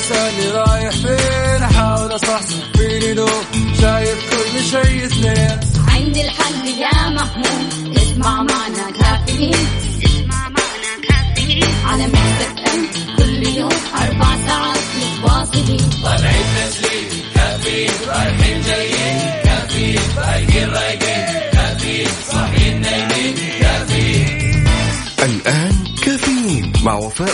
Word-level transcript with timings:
الصباح 0.00 0.30
كل 0.30 0.44
يوم 0.44 0.50
لا 0.50 0.50
تسألني 0.50 0.50
رايح 0.50 0.69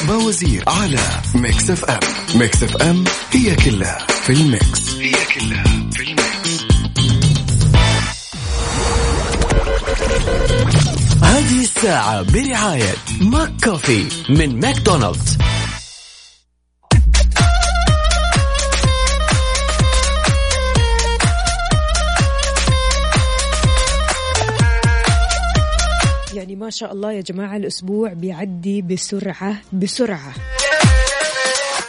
باوزير 0.09 0.65
على 0.67 0.99
Mix 1.35 1.71
FM 1.71 2.01
Mix 2.35 2.63
FM 2.63 3.05
هي 3.33 3.55
كلها 3.55 3.99
في 4.23 4.33
الميكس. 4.33 4.95
هي 4.95 5.13
كلها 5.13 5.65
في 5.93 6.03
الميكس. 6.03 6.65
هذه 11.23 11.61
الساعة 11.61 12.23
برعاية 12.23 12.95
ماك 13.21 13.53
كوفي 13.65 14.07
من 14.29 14.61
ماكدونالدز. 14.61 15.39
يعني 26.47 26.57
ما 26.57 26.71
شاء 26.71 26.93
الله 26.93 27.13
يا 27.13 27.21
جماعة 27.21 27.57
الأسبوع 27.57 28.13
بيعدي 28.13 28.83
بسرعة 28.83 29.57
بسرعة. 29.73 30.35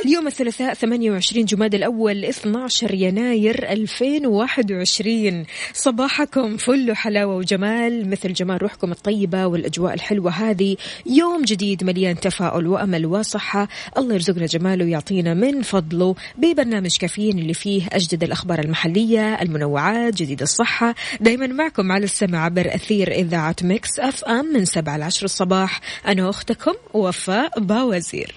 اليوم 0.08 0.28
الثلاثاء 0.28 0.74
28 0.74 1.46
جماد 1.46 1.76
الأول 1.76 2.26
12 2.26 2.94
يناير 2.94 3.72
2021 3.72 5.46
صباحكم 5.74 6.58
فل 6.58 6.96
حلاوة 6.96 7.36
وجمال 7.36 8.10
مثل 8.10 8.34
جمال 8.34 8.62
روحكم 8.62 8.92
الطيبة 8.92 9.46
والأجواء 9.46 9.94
الحلوة 9.94 10.32
هذه. 10.32 10.76
يوم 11.06 11.42
جديد 11.42 11.84
مليان 11.84 12.20
تفاؤل 12.20 12.68
وأمل 12.68 13.06
وصحة. 13.06 13.68
الله 13.98 14.14
يرزقنا 14.14 14.46
جماله 14.46 14.86
ويعطينا 14.86 15.34
من 15.34 15.62
فضله. 15.62 16.16
ببرنامج 16.38 16.98
كافيين 16.98 17.40
اللي 17.40 17.54
فيه 17.54 17.88
أجدد 17.92 18.24
الأخبار 18.24 18.60
المحلية 18.60 19.42
المنوعات 19.42 20.16
جديد 20.16 20.42
الصحة. 20.42 20.96
دايما 21.20 21.48
معكم 21.48 21.92
على 21.92 22.04
السمع 22.04 22.46
عبر 22.46 22.76
أثير 22.76 23.12
إذاعة 23.12 23.56
Mix 23.62 24.00
FM 24.00 24.46
من 24.46 24.66
7 24.66 24.98
ل 24.98 25.04
10 25.04 25.26
الصباح. 25.26 25.82
أنا 26.08 26.30
أختكم 26.30 26.74
وفاء 26.94 27.60
باوزير. 27.60 28.36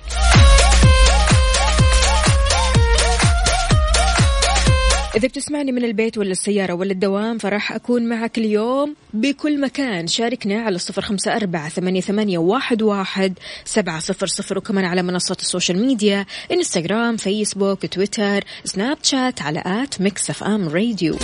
إذا 5.16 5.28
بتسمعني 5.28 5.72
من 5.72 5.84
البيت 5.84 6.19
ولا 6.19 6.30
السيارة 6.30 6.72
ولا 6.72 6.92
الدوام 6.92 7.39
فراح 7.39 7.72
أكون 7.72 8.08
معك 8.08 8.39
اليوم 8.39 8.94
بكل 9.14 9.61
مكان. 9.61 10.06
شاركنا 10.06 10.62
على 10.62 10.78
صفر 10.78 11.03
خمسة 11.03 11.36
أربعة 11.36 11.69
ثمانية, 11.69 12.00
ثمانية 12.00 12.39
واحد, 12.39 12.83
واحد 12.83 13.38
سبعة 13.64 14.00
صفر 14.00 14.27
صفر. 14.27 14.58
وكمان 14.58 14.84
على 14.84 15.03
منصات 15.03 15.41
السوشيال 15.41 15.86
ميديا 15.86 16.27
إنستغرام 16.53 17.16
فيسبوك 17.16 17.86
تويتر 17.86 18.44
سناب 18.64 18.98
شات 19.03 19.42
على 19.42 19.62
at 19.67 20.01
Mix 20.01 20.31
FM 20.31 20.69
Radio. 20.69 21.19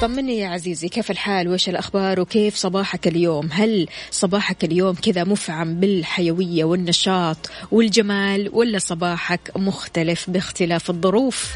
طمني 0.00 0.38
يا 0.38 0.48
عزيزي 0.48 0.88
كيف 0.88 1.10
الحال؟ 1.10 1.48
وش 1.48 1.68
الأخبار؟ 1.68 2.20
وكيف 2.20 2.56
صباحك 2.56 3.06
اليوم؟ 3.08 3.48
هل 3.52 3.88
صباحك 4.10 4.64
اليوم 4.64 4.94
كذا 4.94 5.24
مفعم 5.24 5.80
بالحيوية 5.80 6.64
والنشاط 6.64 7.36
والجمال 7.70 8.50
ولا 8.52 8.78
صباحك 8.78 9.50
مختلف 9.56 10.30
باختلاف 10.30 10.90
الظروف؟ 10.90 11.54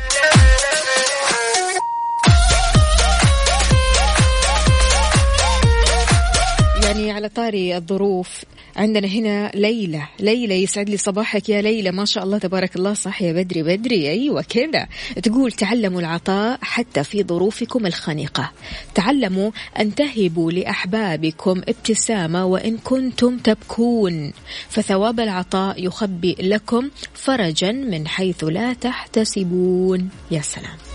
يعني 6.85 7.11
على 7.13 7.29
طاري 7.29 7.77
الظروف 7.77 8.45
عندنا 8.79 9.09
هنا 9.09 9.51
ليلى. 9.55 10.03
ليلى 10.21 10.63
يسعد 10.63 10.91
لي 10.91 10.97
صباحك 10.97 11.49
يا 11.49 11.63
ليلى. 11.63 11.91
ما 11.91 12.05
شاء 12.05 12.25
الله 12.25 12.39
تبارك 12.39 12.77
الله. 12.77 12.95
صح 12.95 13.23
يا 13.23 13.33
بدري 13.33 13.63
بدري. 13.63 14.11
أيوة 14.11 14.43
كذا. 14.43 14.89
تقول 15.23 15.53
تعلموا 15.53 16.01
العطاء 16.01 16.59
حتى 16.63 17.05
في 17.05 17.23
ظروفكم 17.23 17.87
الخنيقة 17.87 18.51
تعلموا 18.95 19.51
أن 19.81 19.95
تهبوا 19.95 20.53
لأحبابكم 20.53 21.63
ابتسامة 21.69 22.45
وإن 22.45 22.79
كنتم 22.79 23.39
تبكون. 23.39 24.33
فثواب 24.69 25.21
العطاء 25.21 25.85
يخبئ 25.85 26.43
لكم 26.43 26.91
فرجا 27.15 27.73
من 27.73 28.09
حيث 28.09 28.45
لا 28.45 28.73
تحتسبون. 28.73 30.09
يا 30.31 30.41
سلام. 30.41 30.88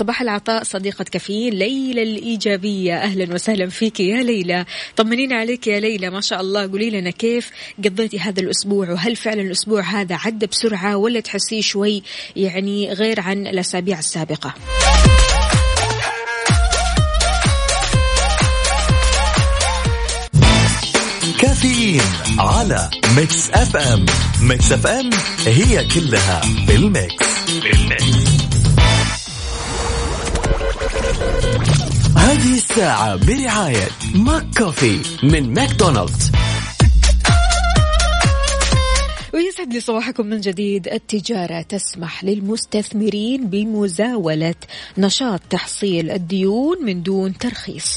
صباح 0.00 0.22
العطاء 0.22 0.62
صديقة 0.62 1.04
كفين 1.04 1.54
ليلى 1.54 2.02
الإيجابية. 2.02 2.94
أهلا 2.96 3.34
وسهلا 3.34 3.68
فيك 3.68 4.00
يا 4.00 4.22
ليلى. 4.22 4.64
طمنينا 4.96 5.36
عليك 5.36 5.66
يا 5.66 5.80
ليلى. 5.80 6.10
ما 6.10 6.20
شاء 6.20 6.40
الله. 6.40 6.70
قولي 6.70 6.90
لنا 6.90 7.10
كيف 7.10 7.50
قضيتي 7.84 8.18
هذا 8.18 8.40
الأسبوع؟ 8.40 8.90
وهل 8.90 9.16
فعلا 9.16 9.42
الأسبوع 9.42 9.80
هذا 9.80 10.14
عدى 10.14 10.46
بسرعة 10.46 10.96
ولا 10.96 11.20
تحسيه 11.20 11.60
شوي 11.60 12.02
يعني 12.36 12.92
غير 12.92 13.20
عن 13.20 13.46
الأسابيع 13.46 13.98
السابقة؟ 13.98 14.54
كافيين 21.40 22.02
على 22.38 22.90
Mix 23.16 23.50
FM 23.50 24.06
Mix 24.42 24.72
FM 24.72 25.10
هي 25.46 25.84
كلها 25.84 26.40
في 26.66 26.74
الميكس 26.74 28.39
هذه 32.40 32.56
الساعة 32.56 33.16
برعاية 33.26 33.88
ماك 34.14 34.46
كوفي 34.58 34.98
من 35.22 35.54
ماكدونالدز. 35.54 36.32
ويسعد 39.34 39.72
لي 39.72 39.80
صباحكم 39.80 40.26
من 40.26 40.40
جديد. 40.40 40.88
التجارة 40.88 41.62
تسمح 41.62 42.24
للمستثمرين 42.24 43.46
بمزاولة 43.46 44.54
نشاط 44.98 45.40
تحصيل 45.50 46.10
الديون 46.10 46.84
من 46.84 47.02
دون 47.02 47.38
ترخيص. 47.38 47.96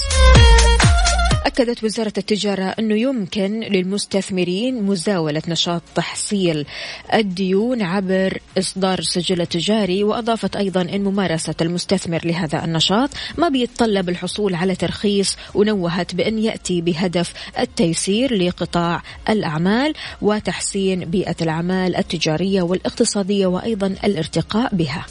أكدت 1.46 1.84
وزارة 1.84 2.14
التجارة 2.18 2.64
أنه 2.64 2.96
يمكن 2.96 3.59
للمستثمرين 3.59 4.84
مزاولة 4.84 5.42
نشاط 5.48 5.81
تحصيل 5.96 6.66
الديون 7.14 7.81
عبر 7.81 8.38
إصدار 8.58 9.00
السجل 9.00 9.42
التجاري 9.42 10.04
وأضافت 10.04 10.56
أيضا 10.56 10.81
أن 10.81 11.04
ممارسة 11.04 11.56
المستثمر 11.62 12.26
لهذا 12.26 12.66
النشاط 12.66 13.09
ما 13.38 13.50
بيتطلب 13.50 14.09
الحصول 14.09 14.56
على 14.56 14.76
ترخيص 14.76 15.38
ونوهت 15.56 16.16
بأن 16.16 16.40
يأتي 16.40 16.81
بهدف 16.81 17.34
التيسير 17.60 18.34
لقطاع 18.34 19.02
الأعمال 19.30 19.94
وتحسين 20.22 21.06
بيئة 21.06 21.36
الأعمال 21.42 21.96
التجارية 21.96 22.62
والاقتصادية 22.62 23.48
وأيضا 23.48 23.88
الارتقاء 24.04 24.75
بها. 24.75 25.06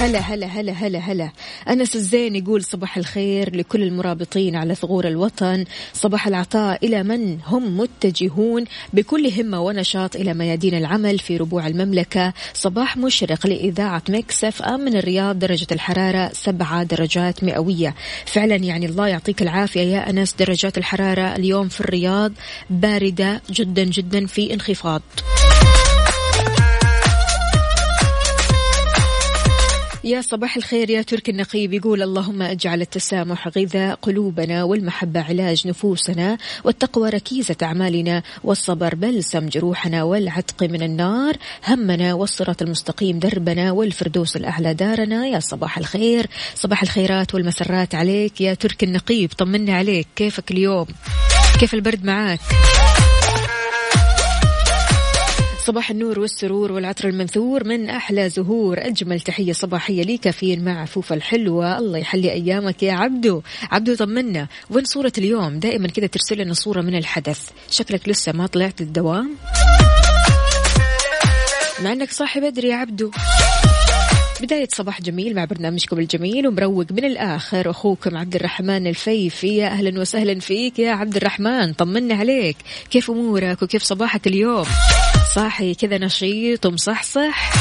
هلا 0.00 0.18
هلا 0.18 0.46
هلا 0.46 0.72
هلا 0.72 0.98
هلا. 0.98 1.30
أنس 1.68 1.96
الزين 1.96 2.36
يقول 2.36 2.64
صباح 2.64 2.96
الخير 2.96 3.56
لكل 3.56 3.82
المرابطين 3.82 4.56
على 4.56 4.74
ثغور 4.74 5.08
الوطن. 5.08 5.64
صباح 5.92 6.26
العطاء 6.26 6.86
إلى 6.86 7.02
من 7.02 7.38
هم 7.46 7.78
متجهون 7.78 8.64
بكل 8.92 9.32
همة 9.38 9.60
ونشاط 9.60 10.16
إلى 10.16 10.34
ميادين 10.34 10.74
العمل 10.74 11.18
في 11.18 11.36
ربوع 11.36 11.66
المملكة. 11.66 12.32
صباح 12.54 12.96
مشرق 12.96 13.46
لإذاعة 13.46 14.02
مكسف 14.08 14.62
أم 14.62 14.80
من 14.80 14.96
الرياض 14.96 15.38
درجة 15.38 15.66
الحرارة 15.72 16.30
سبعة 16.32 16.82
درجات 16.82 17.44
مئوية. 17.44 17.94
فعلا 18.26 18.56
يعني 18.56 18.86
الله 18.86 19.08
يعطيك 19.08 19.42
العافية 19.42 19.80
يا 19.80 20.10
أنس 20.10 20.34
درجات 20.34 20.78
الحرارة 20.78 21.36
اليوم 21.36 21.68
في 21.68 21.80
الرياض 21.80 22.32
باردة 22.70 23.42
جدا 23.50 23.84
جدا 23.84 24.26
في 24.26 24.54
انخفاض. 24.54 25.02
يا 30.10 30.20
صباح 30.20 30.56
الخير 30.56 30.90
يا 30.90 31.02
ترك 31.02 31.28
النقيب. 31.28 31.72
يقول 31.72 32.02
اللهم 32.02 32.42
اجعل 32.42 32.80
التسامح 32.80 33.48
غذاء 33.48 33.94
قلوبنا 34.02 34.64
والمحبة 34.64 35.20
علاج 35.20 35.68
نفوسنا 35.68 36.38
والتقوى 36.64 37.10
ركيزة 37.10 37.56
أعمالنا 37.62 38.22
والصبر 38.44 38.94
بلسم 38.94 39.48
جروحنا 39.48 40.02
والعتق 40.02 40.62
من 40.62 40.82
النار. 40.82 41.36
همنا 41.68 42.14
والصراط 42.14 42.62
المستقيم 42.62 43.18
دربنا 43.18 43.72
والفردوس 43.72 44.36
الأعلى 44.36 44.74
دارنا. 44.74 45.26
يا 45.26 45.40
صباح 45.40 45.78
الخير. 45.78 46.26
صباح 46.54 46.82
الخيرات 46.82 47.34
والمسرات 47.34 47.94
عليك 47.94 48.40
يا 48.40 48.54
ترك 48.54 48.84
النقيب. 48.84 49.32
طمنا 49.38 49.76
عليك. 49.76 50.06
كيفك 50.16 50.50
اليوم؟ 50.50 50.86
كيف 51.60 51.74
البرد 51.74 52.04
معاك؟ 52.04 52.40
صباح 55.66 55.90
النور 55.90 56.20
والسرور 56.20 56.72
والعطر 56.72 57.08
المنثور 57.08 57.64
من 57.64 57.90
أحلى 57.90 58.28
زهور. 58.28 58.78
أجمل 58.78 59.20
تحية 59.20 59.52
صباحية 59.52 60.02
لي 60.02 60.16
كافيين 60.16 60.64
مع 60.64 60.82
عفوفة 60.82 61.14
الحلوة. 61.14 61.78
الله 61.78 61.98
يحلي 61.98 62.32
أيامك 62.32 62.82
يا 62.82 62.92
عبدو. 62.92 63.42
عبدو 63.70 63.94
طمنا 63.94 64.46
وين 64.70 64.84
صورة 64.84 65.12
اليوم؟ 65.18 65.58
دائما 65.58 65.88
كذا 65.88 66.06
ترسل 66.06 66.38
لنا 66.38 66.54
صورة 66.54 66.80
من 66.80 66.94
الحدث. 66.94 67.48
شكلك 67.70 68.08
لسه 68.08 68.32
ما 68.32 68.46
طلعت 68.46 68.80
للدوام. 68.80 69.36
مع 71.82 71.92
أنك 71.92 72.10
صاحي 72.10 72.40
بدري 72.40 72.68
يا 72.68 72.76
عبدو. 72.76 73.10
بداية 74.40 74.68
صباح 74.72 75.02
جميل 75.02 75.34
مع 75.34 75.44
برنامجكم 75.44 75.98
الجميل 75.98 76.48
ومروق 76.48 76.86
من 76.90 77.04
الآخر. 77.04 77.70
أخوكم 77.70 78.16
عبد 78.16 78.34
الرحمن 78.34 78.86
الفيفي. 78.86 79.56
يا 79.56 79.66
أهلا 79.66 80.00
وسهلا 80.00 80.40
فيك 80.40 80.78
يا 80.78 80.92
عبد 80.92 81.16
الرحمن. 81.16 81.72
طمنا 81.72 82.14
عليك. 82.14 82.56
كيف 82.90 83.10
أمورك 83.10 83.62
وكيف 83.62 83.82
صباحك 83.82 84.26
اليوم؟ 84.26 84.66
صاحي 85.34 85.74
كذا 85.74 85.98
نشيط 85.98 86.66
ومصحصح. 86.66 87.52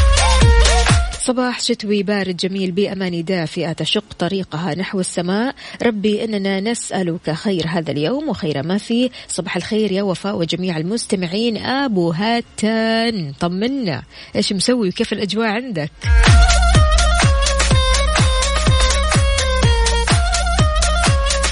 صباح 1.19 1.59
شتوي 1.59 2.03
بارد 2.03 2.37
جميل 2.37 2.71
بأمان 2.71 3.23
دافئة 3.23 3.71
تشق 3.71 4.13
طريقها 4.19 4.75
نحو 4.75 4.99
السماء. 4.99 5.55
ربي 5.83 6.23
إننا 6.23 6.59
نسألك 6.59 7.31
خير 7.31 7.67
هذا 7.67 7.91
اليوم 7.91 8.29
وخير 8.29 8.63
ما 8.63 8.77
فيه. 8.77 9.09
صباح 9.27 9.55
الخير 9.55 9.91
يا 9.91 10.03
وفاء 10.03 10.37
وجميع 10.37 10.77
المستمعين. 10.77 11.57
أبو 11.57 12.11
هاتان 12.11 13.33
طمنا. 13.39 14.03
إيش 14.35 14.53
مسوي؟ 14.53 14.89
وكيف 14.89 15.13
الأجواء 15.13 15.47
عندك؟ 15.47 15.91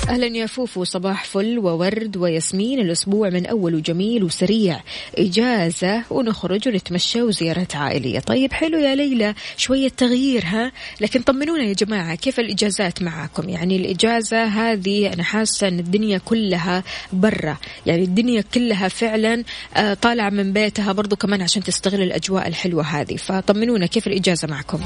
أهلا 0.09 0.38
يا 0.38 0.45
فوفو 0.45 0.83
صباح 0.83 1.24
فل 1.24 1.59
وورد 1.59 2.18
وياسمين. 2.18 2.80
الأسبوع 2.80 3.30
من 3.30 3.45
أول 3.45 3.75
وجميل 3.75 4.24
وسريع. 4.24 4.81
إجازة 5.18 6.04
ونخرج 6.09 6.68
ونتمشى 6.68 7.21
وزياره 7.21 7.68
عائلية. 7.75 8.19
طيب 8.19 8.54
حلو 8.54 8.77
يا 8.77 8.95
ليلى 8.95 9.36
شوية 9.57 9.89
تغيير 9.89 10.44
ها؟ 10.45 10.71
لكن 11.01 11.21
طمنونا 11.21 11.63
يا 11.63 11.74
جماعة 11.74 12.15
كيف 12.15 12.39
الإجازات 12.39 13.01
معاكم؟ 13.01 13.50
يعني 13.50 13.75
الإجازة 13.75 14.44
هذه 14.44 15.13
أنا 15.13 15.24
حاسة 15.24 15.68
إن 15.68 15.80
الدنيا 15.80 16.18
كلها 16.18 16.83
برا 17.13 17.57
يعني 17.86 18.03
الدنيا 18.03 18.44
كلها 18.53 18.88
فعلا 18.88 19.44
آه، 19.75 19.94
طالعة 19.94 20.30
من 20.30 20.53
بيتها 20.53 20.92
برضو 20.92 21.15
كمان 21.15 21.42
عشان 21.42 21.63
تستغل 21.63 22.01
الأجواء 22.01 22.48
الحلوة 22.48 22.83
هذه. 22.83 23.15
فطمنونا 23.15 23.86
كيف 23.86 24.07
الإجازة 24.07 24.48
معكم؟ 24.48 24.80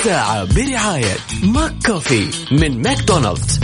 الساعة 0.00 0.44
برعاية 0.54 1.16
ماك 1.42 1.72
كوفي 1.86 2.30
من 2.52 2.82
ماكدونالدز. 2.82 3.60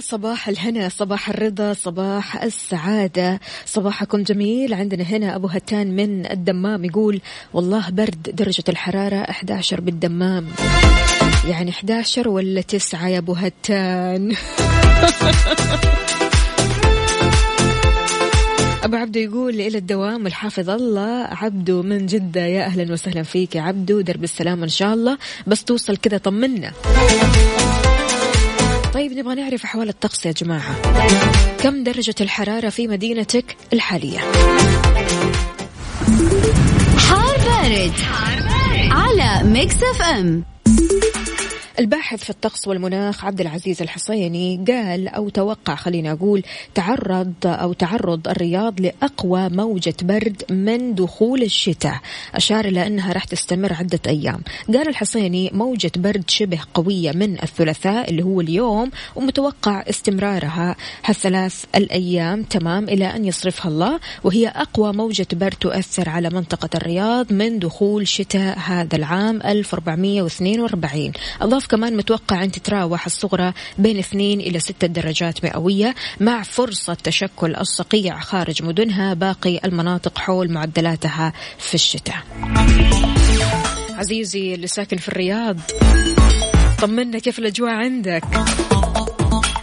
صباح 0.00 0.48
الهنا 0.48 0.88
صباح 0.88 1.28
الرضا 1.28 1.72
صباح 1.72 2.42
السعادة. 2.42 3.40
صباحكم 3.66 4.22
جميل. 4.22 4.74
عندنا 4.74 5.04
هنا 5.04 5.36
أبو 5.36 5.46
هتان 5.46 5.96
من 5.96 6.30
الدمام 6.30 6.84
يقول 6.84 7.20
والله 7.52 7.90
برد 7.90 8.22
درجة 8.22 8.64
الحرارة 8.68 9.16
11 9.16 9.80
بالدمام. 9.80 10.46
يعني 11.48 11.70
11 11.70 12.28
ولا 12.28 12.60
9 12.60 13.08
يا 13.08 13.18
أبو 13.18 13.32
هتان؟ 13.32 14.34
أبو 18.88 18.96
عبدو 18.96 19.20
يقول 19.20 19.54
إلى 19.60 19.78
الدوام 19.78 20.26
الحافظ 20.26 20.70
الله 20.70 21.28
عبدو 21.30 21.82
من 21.82 22.06
جدة 22.06 22.40
يا 22.40 22.64
أهلا 22.64 22.92
وسهلا 22.92 23.22
فيك 23.22 23.56
يا 23.56 23.62
عبدو 23.62 24.00
درب 24.00 24.24
السلامة 24.24 24.64
إن 24.64 24.68
شاء 24.68 24.94
الله. 24.94 25.18
بس 25.46 25.64
توصل 25.64 25.96
كذا 25.96 26.18
طمنا. 26.18 26.72
طيب 28.94 29.12
نبغى 29.12 29.34
نعرف 29.34 29.64
أحوال 29.64 29.88
الطقس 29.88 30.26
يا 30.26 30.32
جماعة. 30.32 30.76
كم 31.62 31.84
درجة 31.84 32.14
الحرارة 32.20 32.68
في 32.68 32.88
مدينتك 32.88 33.56
الحالية؟ 33.72 34.18
حار 36.98 37.36
بارد, 37.36 37.92
على 38.90 39.48
Mix 39.48 39.76
FM. 39.82 40.44
الباحث 41.78 42.24
في 42.24 42.30
الطقس 42.30 42.68
والمناخ 42.68 43.24
عبد 43.24 43.40
العزيز 43.40 43.82
الحصيني 43.82 44.64
قال 44.68 45.08
أو 45.08 45.28
توقع 45.28 45.74
خلينا 45.74 46.12
أقول 46.12 46.42
تعرض 46.74 47.34
أو 47.44 47.72
تعرض 47.72 48.28
الرياض 48.28 48.80
لأقوى 48.80 49.48
موجة 49.48 49.94
برد 50.02 50.42
من 50.50 50.94
دخول 50.94 51.42
الشتاء. 51.42 52.00
أشار 52.34 52.64
إلى 52.64 52.86
أنها 52.86 53.12
راح 53.12 53.24
تستمر 53.24 53.72
عدة 53.72 54.00
أيام. 54.06 54.40
قال 54.74 54.88
الحصيني 54.88 55.50
موجة 55.54 55.90
برد 55.96 56.30
شبه 56.30 56.58
قوية 56.74 57.12
من 57.12 57.42
الثلاثاء 57.42 58.10
اللي 58.10 58.22
هو 58.22 58.40
اليوم 58.40 58.90
ومتوقع 59.16 59.84
استمرارها 59.90 60.76
هالثلاث 61.04 61.64
الأيام. 61.74 62.42
تمام 62.42 62.84
إلى 62.84 63.06
أن 63.06 63.24
يصرفها 63.24 63.70
الله 63.70 64.00
وهي 64.24 64.48
أقوى 64.48 64.92
موجة 64.92 65.26
برد 65.32 65.54
تؤثر 65.60 66.08
على 66.08 66.30
منطقة 66.30 66.70
الرياض 66.74 67.32
من 67.32 67.58
دخول 67.58 68.08
شتاء 68.08 68.58
هذا 68.58 68.96
العام 68.96 69.42
1442 69.42 71.12
أضاف 71.40 71.67
كمان 71.68 71.96
متوقع 71.96 72.44
أن 72.44 72.52
تتراوح 72.52 73.06
الصغرى 73.06 73.52
بين 73.78 73.98
2 73.98 74.40
إلى 74.40 74.58
6 74.60 74.86
درجات 74.86 75.44
مئوية 75.44 75.94
مع 76.20 76.42
فرصة 76.42 76.94
تشكل 76.94 77.56
الصقيع 77.56 78.20
خارج 78.20 78.62
مدنها 78.62 79.14
باقي 79.14 79.60
المناطق 79.64 80.18
حول 80.18 80.52
معدلاتها 80.52 81.32
في 81.58 81.74
الشتاء. 81.74 82.22
عزيزي 83.90 84.54
اللي 84.54 84.66
ساكن 84.66 84.96
في 84.96 85.08
الرياض 85.08 85.56
طمنا 86.78 87.18
كيف 87.18 87.38
الأجواء 87.38 87.70
عندك؟ 87.70 88.24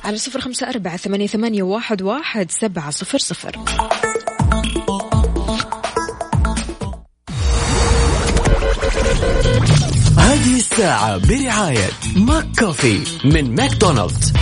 على 0.03 0.17
صفر 0.17 0.41
خمسة 0.41 0.69
أربعة 0.69 0.97
ثمانية, 0.97 1.27
ثمانية 1.27 1.63
واحد, 1.63 2.01
واحد 2.01 2.51
سبعة 2.51 2.89
صفر 2.89 3.17
صفر. 3.17 3.59
الساعة 10.75 11.17
برعاية 11.17 11.89
ماك 12.15 12.45
كوفي 12.59 12.99
من 13.25 13.55
ماكدونالدز. 13.55 14.33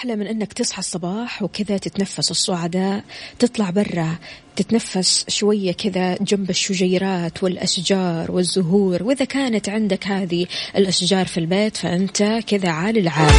أحلى 0.00 0.16
من 0.16 0.26
أنك 0.26 0.52
تصحى 0.52 0.78
الصباح 0.78 1.42
وكذا 1.42 1.78
تتنفس 1.78 2.30
الصعداء 2.30 3.04
تطلع 3.38 3.70
برا 3.70 4.18
تتنفس 4.56 5.24
شوية 5.28 5.72
كذا 5.72 6.14
جنب 6.20 6.50
الشجيرات 6.50 7.42
والأشجار 7.42 8.30
والزهور. 8.30 9.02
وإذا 9.02 9.24
كانت 9.24 9.68
عندك 9.68 10.06
هذه 10.06 10.46
الأشجار 10.76 11.26
في 11.26 11.38
البيت 11.38 11.76
فأنت 11.76 12.40
كذا 12.46 12.68
عالي 12.68 13.00
العال 13.00 13.34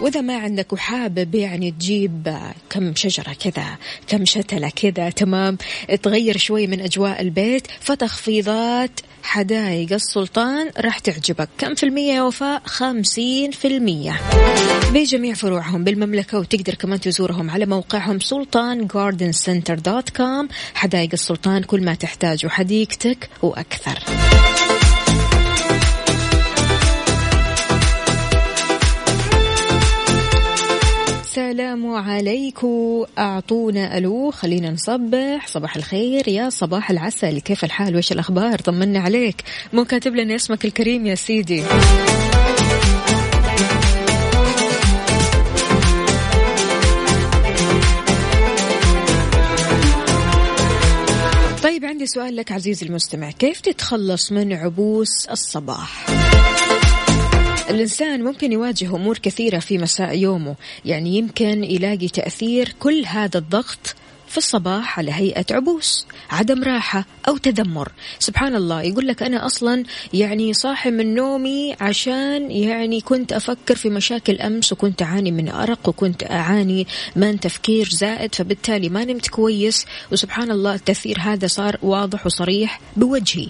وإذا 0.00 0.20
ما 0.20 0.36
عندك 0.36 0.72
وحابب 0.72 1.34
يعني 1.34 1.70
تجيب 1.70 2.36
كم 2.70 2.94
شجرة 2.94 3.32
كذا 3.32 3.66
كم 4.06 4.24
شتلة 4.24 4.68
كذا 4.68 5.10
تمام؟ 5.10 5.58
تغير 6.02 6.36
شوي 6.36 6.66
من 6.66 6.80
أجواء 6.80 7.20
البيت 7.20 7.66
فتخفيضات 7.80 8.90
حدايق 9.22 9.92
السلطان 9.92 10.70
راح 10.78 10.98
تعجبك. 10.98 11.48
كم 11.58 11.74
في 11.74 11.82
المية 11.82 12.12
يا 12.12 12.22
وفاء؟ 12.22 12.62
خمسين 12.64 13.50
في 13.50 13.68
المية. 13.68 14.20
بجميع 14.94 15.34
فروعهم 15.34 15.84
بالمملكة 15.84 16.38
وتقدر 16.38 16.74
كمان 16.74 17.00
تزورهم 17.00 17.50
على 17.50 17.66
موقعهم 17.66 18.20
Sultan 18.20 18.86
Garden 18.86 19.32
Center 19.32 19.78
dot 19.78 20.10
com 20.10 20.48
حدايق 20.74 21.10
السلطان 21.12 21.62
كل 21.62 21.84
ما 21.84 21.94
تحتاجه 21.94 22.48
حديقتك 22.48 23.28
وأكثر. 23.42 23.98
السلام 31.52 31.94
عليكم 31.94 33.04
أعطونا 33.18 33.98
ألو 33.98 34.30
خلينا 34.30 34.70
نصبح. 34.70 35.46
صباح 35.46 35.76
الخير 35.76 36.28
يا 36.28 36.50
صباح 36.50 36.90
العسل. 36.90 37.38
كيف 37.40 37.64
الحال؟ 37.64 37.96
وش 37.96 38.12
الأخبار؟ 38.12 38.58
طمنا 38.58 39.00
عليك. 39.00 39.42
مو 39.72 39.84
كاتب 39.84 40.14
لنا 40.14 40.34
اسمك 40.34 40.64
الكريم 40.64 41.06
يا 41.06 41.14
سيدي. 41.14 41.62
طيب 51.62 51.84
عندي 51.84 52.06
سؤال 52.06 52.36
لك 52.36 52.52
عزيزي 52.52 52.86
المستمع. 52.86 53.30
كيف 53.30 53.60
تتخلص 53.60 54.32
من 54.32 54.52
عبوس 54.52 55.26
الصباح؟ 55.30 56.21
الإنسان 57.70 58.22
ممكن 58.24 58.52
يواجه 58.52 58.96
أمور 58.96 59.18
كثيرة 59.18 59.58
في 59.58 59.78
مساء 59.78 60.18
يومه. 60.18 60.54
يعني 60.84 61.16
يمكن 61.16 61.64
يلاقي 61.64 62.08
تأثير 62.08 62.74
كل 62.80 63.04
هذا 63.06 63.38
الضغط 63.38 63.94
في 64.28 64.38
الصباح 64.38 64.98
على 64.98 65.12
هيئة 65.12 65.44
عبوس 65.50 66.06
عدم 66.30 66.64
راحة 66.64 67.04
أو 67.28 67.36
تذمر. 67.36 67.92
سبحان 68.18 68.54
الله 68.54 68.82
يقول 68.82 69.06
لك 69.06 69.22
أنا 69.22 69.46
أصلا 69.46 69.84
يعني 70.12 70.54
صاحي 70.54 70.90
من 70.90 71.14
نومي 71.14 71.76
عشان 71.80 72.50
يعني 72.50 73.00
كنت 73.00 73.32
أفكر 73.32 73.74
في 73.76 73.90
مشاكل 73.90 74.40
أمس 74.40 74.72
وكنت 74.72 75.02
أعاني 75.02 75.30
من 75.30 75.48
أرق 75.48 75.88
وكنت 75.88 76.30
أعاني 76.30 76.86
من 77.16 77.40
تفكير 77.40 77.88
زائد 77.88 78.34
فبالتالي 78.34 78.88
ما 78.88 79.04
نمت 79.04 79.28
كويس. 79.28 79.86
وسبحان 80.12 80.50
الله 80.50 80.74
التأثير 80.74 81.18
هذا 81.20 81.46
صار 81.46 81.78
واضح 81.82 82.26
وصريح 82.26 82.80
بوجهي. 82.96 83.48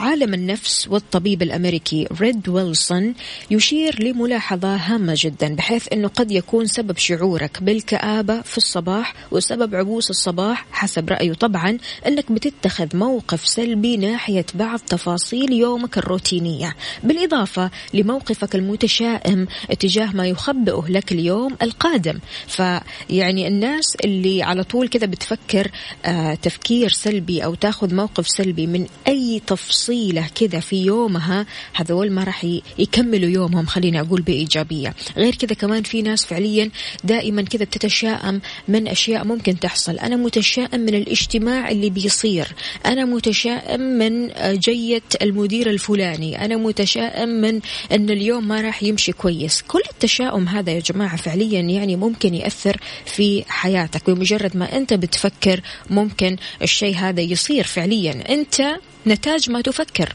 عالم 0.00 0.34
النفس 0.34 0.88
والطبيب 0.88 1.42
الأمريكي 1.42 2.08
ريد 2.20 2.48
ويلسون 2.48 3.14
يشير 3.50 4.02
لملاحظة 4.02 4.76
هامة 4.76 5.14
جدا 5.16 5.54
بحيث 5.54 5.88
إنه 5.92 6.08
قد 6.08 6.30
يكون 6.30 6.66
سبب 6.66 6.98
شعورك 6.98 7.62
بالكآبة 7.62 8.42
في 8.42 8.58
الصباح 8.58 9.14
وسبب 9.30 9.74
عبوس 9.74 10.10
الصباح 10.10 10.66
حسب 10.72 11.10
رأيه. 11.10 11.32
طبعا 11.32 11.78
إنك 12.06 12.32
بتتخذ 12.32 12.96
موقف 12.96 13.46
سلبي 13.48 13.96
ناحية 13.96 14.46
بعض 14.54 14.78
تفاصيل 14.78 15.52
يومك 15.52 15.98
الروتينية. 15.98 16.76
بالإضافة 17.02 17.70
لموقفك 17.94 18.54
المتشائم 18.54 19.46
اتجاه 19.70 20.12
ما 20.16 20.26
يخبئه 20.26 20.84
لك 20.88 21.12
اليوم 21.12 21.56
القادم. 21.62 22.18
فيعني 22.46 23.48
الناس 23.48 23.96
اللي 24.04 24.42
على 24.42 24.64
طول 24.64 24.88
كذا 24.88 25.06
بتفكر 25.06 25.70
آه 26.04 26.34
تفكير 26.34 26.90
سلبي 26.90 27.44
أو 27.44 27.54
تاخذ 27.54 27.94
موقف 27.94 28.28
سلبي 28.28 28.66
من 28.66 28.86
أي 29.08 29.42
تفصيل 29.46 29.85
طويلة 29.86 30.26
كذا 30.34 30.60
في 30.60 30.76
يومها 30.76 31.46
هذول 31.74 32.10
ما 32.10 32.24
راح 32.24 32.46
يكملوا 32.78 33.30
يومهم 33.30 33.66
خليني 33.66 34.00
أقول 34.00 34.22
بإيجابية. 34.22 34.94
غير 35.16 35.34
كذا 35.34 35.54
كمان 35.54 35.82
في 35.82 36.02
ناس 36.02 36.26
فعليا 36.26 36.70
دائما 37.04 37.42
كذا 37.42 37.64
بتتشائم 37.64 38.40
من 38.68 38.88
أشياء 38.88 39.24
ممكن 39.24 39.58
تحصل. 39.60 39.98
أنا 39.98 40.16
متشائم 40.16 40.80
من 40.80 40.94
الاجتماع 40.94 41.70
اللي 41.70 41.90
بيصير. 41.90 42.48
أنا 42.86 43.04
متشائم 43.04 43.80
من 43.80 44.28
جية 44.58 45.02
المدير 45.22 45.70
الفلاني. 45.70 46.44
أنا 46.44 46.56
متشائم 46.56 47.28
من 47.28 47.60
أن 47.92 48.10
اليوم 48.10 48.48
ما 48.48 48.60
راح 48.60 48.82
يمشي 48.82 49.12
كويس. 49.12 49.62
كل 49.62 49.82
التشاؤم 49.92 50.48
هذا 50.48 50.72
يا 50.72 50.80
جماعة 50.80 51.16
فعليا 51.16 51.60
يعني 51.60 51.96
ممكن 51.96 52.34
يأثر 52.34 52.80
في 53.04 53.44
حياتك. 53.48 54.10
بمجرد 54.10 54.56
ما 54.56 54.76
أنت 54.76 54.94
بتفكر 54.94 55.60
ممكن 55.90 56.36
الشيء 56.62 56.94
هذا 56.96 57.20
يصير 57.20 57.64
فعليا. 57.64 58.24
أنت 58.28 58.76
نتاج 59.06 59.50
ما 59.50 59.60
تفكر. 59.60 60.12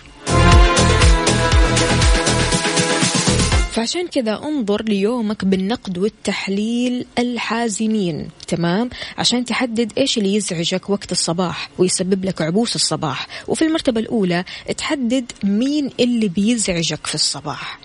فعشان 3.72 4.08
كذا 4.08 4.42
انظر 4.44 4.84
ليومك 4.84 5.46
بالنقد 5.46 5.98
والتحليل 5.98 7.06
الحازمين. 7.20 8.30
تمام؟ 8.48 8.90
عشان 9.18 9.46
تحدد 9.46 9.94
إيش 9.98 10.18
اللي 10.18 10.36
يزعجك 10.36 10.90
وقت 10.90 11.12
الصباح 11.12 11.70
ويسبب 11.78 12.26
لك 12.26 12.42
عبوس 12.42 12.76
الصباح. 12.76 13.28
وفي 13.48 13.66
المرتبة 13.66 14.00
الأولى 14.00 14.44
تحدد 14.78 15.32
مين 15.44 15.90
اللي 16.00 16.28
بيزعجك 16.28 17.08
في 17.08 17.16
الصباح. 17.16 17.80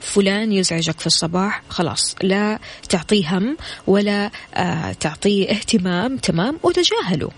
فلان 0.00 0.52
يزعجك 0.52 1.00
في 1.00 1.06
الصباح 1.06 1.62
خلاص 1.68 2.14
لا 2.22 2.58
تعطيه 2.88 3.38
هم 3.38 3.56
ولا 3.86 4.30
آه 4.54 4.92
تعطيه 4.92 5.50
اهتمام 5.50 6.16
تمام؟ 6.16 6.58
وتجاهله. 6.62 7.30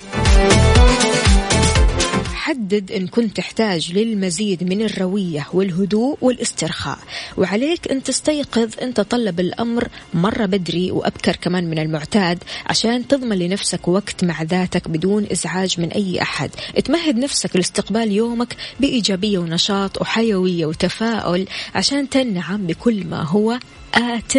حدد 2.44 2.92
إن 2.92 3.06
كنت 3.06 3.36
تحتاج 3.36 3.92
للمزيد 3.92 4.64
من 4.64 4.82
الروية 4.82 5.46
والهدوء 5.52 6.18
والاسترخاء. 6.20 6.98
وعليك 7.36 7.90
أن 7.90 8.02
تستيقظ 8.02 8.70
أن 8.82 8.94
تطلب 8.94 9.40
الأمر 9.40 9.88
مرة 10.14 10.46
بدري 10.46 10.90
وأبكر 10.90 11.36
كمان 11.36 11.70
من 11.70 11.78
المعتاد 11.78 12.38
عشان 12.66 13.08
تضمن 13.08 13.38
لنفسك 13.38 13.88
وقت 13.88 14.24
مع 14.24 14.42
ذاتك 14.42 14.88
بدون 14.88 15.26
إزعاج 15.32 15.80
من 15.80 15.88
أي 15.88 16.22
أحد. 16.22 16.50
تمهد 16.84 17.16
نفسك 17.18 17.56
لاستقبال 17.56 18.12
يومك 18.12 18.56
بإيجابية 18.80 19.38
ونشاط 19.38 20.00
وحيوية 20.00 20.66
وتفاؤل 20.66 21.46
عشان 21.74 22.08
تنعم 22.08 22.66
بكل 22.66 23.06
ما 23.06 23.22
هو 23.22 23.58
آت 23.94 24.32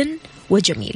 وجميل. 0.50 0.96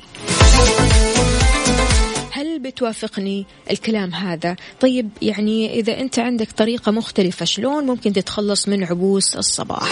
بتوافقني 2.60 3.46
الكلام 3.72 4.14
هذا؟ 4.14 4.56
طيب 4.80 5.10
يعني 5.22 5.80
إذا 5.80 6.00
أنت 6.00 6.20
عندك 6.20 6.52
طريقة 6.52 6.92
مختلفة 6.92 7.46
شلون 7.46 7.86
ممكن 7.86 8.14
تتخلص 8.14 8.68
من 8.68 8.84
عبوس 8.84 9.36
الصباح؟ 9.36 9.90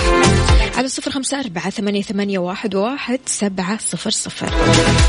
على 0.75 0.88
صفر 0.88 1.12
خمسة 1.12 1.39
أربعة 1.39 1.69
ثمانية, 1.69 2.01
ثمانية 2.01 2.39
واحد, 2.39 2.75
واحد 2.75 3.19
سبعة 3.25 3.77
صفر 3.77 4.09
صفر. 4.09 4.50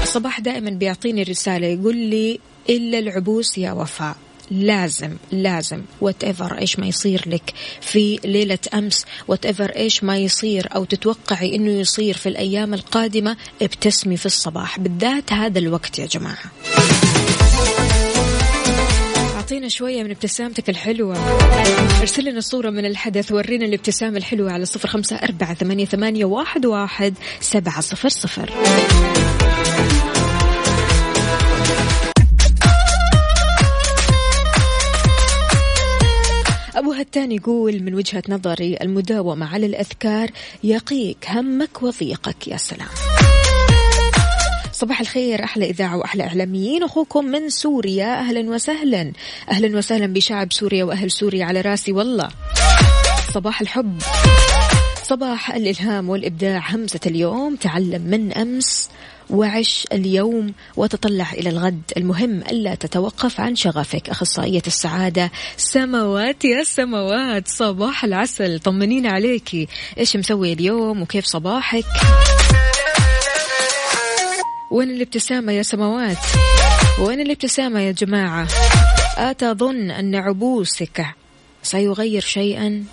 الصباح 0.02 0.40
دائما 0.40 0.70
بيعطيني 0.70 1.22
رسالة 1.22 1.66
يقول 1.66 1.96
لي 1.96 2.40
إلا 2.68 2.98
العبوس 2.98 3.58
يا 3.58 3.72
وفاء. 3.72 4.16
لازم 4.50 5.16
لازم 5.32 5.82
whatever 6.00 6.58
إيش 6.58 6.78
ما 6.78 6.86
يصير 6.86 7.22
لك 7.26 7.54
في 7.80 8.18
ليلة 8.24 8.58
أمس 8.74 9.04
وات 9.28 9.46
ايفر 9.46 9.70
إيش 9.76 10.04
ما 10.04 10.16
يصير 10.16 10.68
أو 10.74 10.84
تتوقعي 10.84 11.54
إنه 11.56 11.70
يصير 11.70 12.16
في 12.16 12.28
الأيام 12.28 12.74
القادمة 12.74 13.36
ابتسمي 13.62 14.16
في 14.16 14.26
الصباح. 14.26 14.78
بالذات 14.78 15.32
هذا 15.32 15.58
الوقت 15.58 15.98
يا 15.98 16.06
جماعة. 16.06 16.44
أعطينا 19.36 19.68
شوية 19.68 20.02
من 20.02 20.10
ابتسامتك 20.10 20.70
الحلوة. 20.70 21.16
ارسل 22.00 22.24
لنا 22.24 22.40
صورة 22.40 22.70
من 22.70 22.84
الحدث 22.84 23.32
ورينا 23.32 23.64
الابتسامة 23.64 24.16
الحلوة 24.16 24.52
على 24.52 24.64
صفر 24.64 24.88
خمسة 24.88 25.16
أربعة 25.16 25.54
ثمانية, 25.54 25.84
ثمانية 25.84 26.24
واحد, 26.24 26.66
واحد 26.66 27.14
سبعة 27.40 27.80
صفر 27.80 28.08
صفر. 28.08 28.50
أبو 36.76 36.92
هتان 36.92 37.32
يقول 37.32 37.82
من 37.82 37.94
وجهة 37.94 38.22
نظري 38.28 38.76
المداومة 38.82 39.54
على 39.54 39.66
الأذكار 39.66 40.30
يقيك 40.64 41.26
همك 41.28 41.82
وضيقك 41.82 42.48
يا 42.48 42.56
سلام. 42.56 43.17
صباح 44.78 45.00
الخير 45.00 45.44
أحلى 45.44 45.70
إذاعة 45.70 45.96
وأحلى 45.96 46.24
إعلاميين. 46.24 46.82
أخوكم 46.82 47.24
من 47.24 47.50
سوريا 47.50 48.18
أهلا 48.18 48.50
وسهلا. 48.50 49.12
أهلا 49.50 49.78
وسهلا 49.78 50.06
بشعب 50.06 50.52
سوريا 50.52 50.84
وأهل 50.84 51.10
سوريا 51.10 51.44
على 51.44 51.60
راسي 51.60 51.92
والله. 51.92 52.28
صباح 53.34 53.60
الحب. 53.60 54.02
صباح 55.02 55.54
الإلهام 55.54 56.08
والإبداع. 56.08 56.74
همسة 56.74 57.00
اليوم 57.06 57.56
تعلم 57.56 58.02
من 58.02 58.32
أمس 58.32 58.90
وعش 59.30 59.86
اليوم 59.92 60.52
وتطلع 60.76 61.32
إلى 61.32 61.50
الغد. 61.50 61.82
المهم 61.96 62.40
ألا 62.40 62.74
تتوقف 62.74 63.40
عن 63.40 63.56
شغفك. 63.56 64.10
أخصائية 64.10 64.62
السعادة 64.66 65.30
سماوات 65.56 66.44
يا 66.44 66.62
سماوات. 66.62 67.48
صباح 67.48 68.04
العسل. 68.04 68.58
طمنينا 68.58 69.10
عليكي 69.10 69.68
إيش 69.98 70.16
مسوي 70.16 70.52
اليوم؟ 70.52 71.02
وكيف 71.02 71.24
صباحك؟ 71.24 71.84
وين 74.70 74.90
الابتسامة 74.90 75.52
يا 75.52 75.62
سماوات؟ 75.62 76.16
وين 76.98 77.20
الابتسامة 77.20 77.80
يا 77.80 77.92
جماعة؟ 77.92 78.48
أتظن 79.16 79.90
أن 79.90 80.14
عبوسك 80.14 81.06
سيغير 81.62 82.20
شيئا؟ 82.20 82.84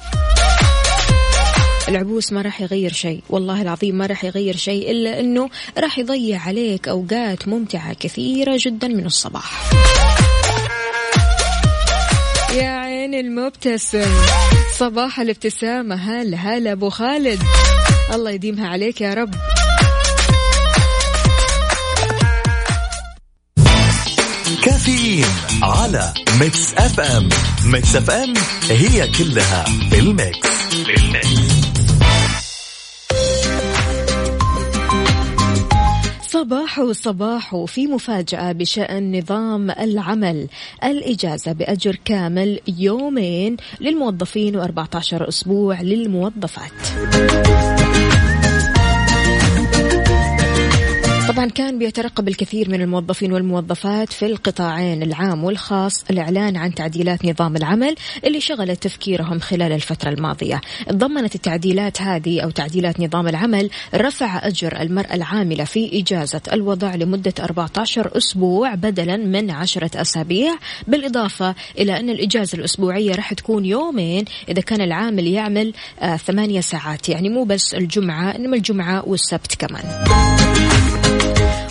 العبوس 1.88 2.34
ما 2.34 2.42
راح 2.42 2.62
يغير 2.62 2.94
شيء 2.94 3.24
والله 3.30 3.62
العظيم 3.62 3.96
ما 3.96 4.06
راح 4.06 4.24
يغير 4.24 4.56
شيء 4.56 4.92
إلا 4.92 5.20
أنه 5.20 5.50
راح 5.78 6.00
يضيع 6.00 6.42
عليك 6.42 6.88
أوقات 6.88 7.48
ممتعة 7.48 7.94
كثيرة 7.94 8.58
جدا 8.66 8.88
من 8.88 9.06
الصباح. 9.06 9.70
يا 12.54 12.70
عين 12.70 13.14
المبتسم 13.14 14.12
صباح 14.78 15.20
الابتسامة 15.20 15.96
هلا 15.96 16.38
هلا 16.38 16.72
أبو 16.72 16.90
خالد. 16.90 17.40
الله 18.14 18.32
يديمها 18.32 18.68
عليك 18.68 19.02
يا 19.02 19.14
رب. 19.14 19.36
كافيين 24.66 25.26
على 25.64 26.14
Mix 26.40 26.74
FM 26.74 27.30
Mix 27.66 27.96
FM 27.96 28.34
هي 28.70 29.08
كلها 29.08 29.66
بال 29.92 30.25
mix 30.25 30.74
بال 30.74 31.11
mix 31.11 31.66
صباح 36.22 36.92
صباح 36.92 37.64
في 37.66 37.88
مفاجأة 37.88 38.52
بشأن 38.52 39.18
نظام 39.18 39.72
العمل. 39.72 40.48
الإجازة 40.84 41.52
بأجر 41.52 41.98
كامل 42.06 42.60
يومين 42.68 43.58
للموظفين 43.82 44.64
و14 44.64 44.88
أسبوع 45.14 45.82
للموظفات. 45.82 46.72
طبعا 51.36 51.50
كان 51.50 51.80
بيترقب 51.80 52.28
الكثير 52.28 52.70
من 52.70 52.82
الموظفين 52.82 53.34
والموظفات 53.34 54.14
في 54.14 54.26
القطاعين 54.26 55.04
العام 55.04 55.44
والخاص 55.44 56.04
الإعلان 56.10 56.58
عن 56.58 56.74
تعديلات 56.74 57.26
نظام 57.26 57.56
العمل 57.56 57.96
اللي 58.26 58.42
شغلت 58.42 58.84
تفكيرهم 58.84 59.40
خلال 59.40 59.72
الفترة 59.72 60.10
الماضية. 60.10 60.62
ضمنت 60.92 61.36
التعديلات 61.36 62.02
هذه 62.02 62.42
أو 62.42 62.50
تعديلات 62.50 63.00
نظام 63.00 63.28
العمل 63.28 63.70
رفع 63.96 64.48
أجر 64.48 64.82
المرأة 64.82 65.14
العاملة 65.14 65.64
في 65.64 66.00
إجازة 66.00 66.42
الوضع 66.54 66.96
لمدة 66.96 67.34
14 67.40 68.18
أسبوع 68.18 68.76
بدلا 68.76 69.18
من 69.18 69.52
10 69.52 69.90
أسابيع 69.96 70.56
بالإضافة 70.88 71.56
إلى 71.78 72.00
أن 72.00 72.10
الإجازة 72.10 72.58
الأسبوعية 72.58 73.16
راح 73.16 73.34
تكون 73.34 73.66
يومين 73.66 74.26
إذا 74.50 74.62
كان 74.62 74.82
العامل 74.82 75.28
يعمل 75.28 75.74
آه 76.00 76.18
ثمانية 76.18 76.62
ساعات. 76.62 77.10
يعني 77.10 77.30
مو 77.30 77.44
بس 77.44 77.74
الجمعة 77.74 78.36
إنما 78.36 78.56
الجمعة 78.56 79.04
والسبت 79.08 79.56
كمان. 79.56 79.84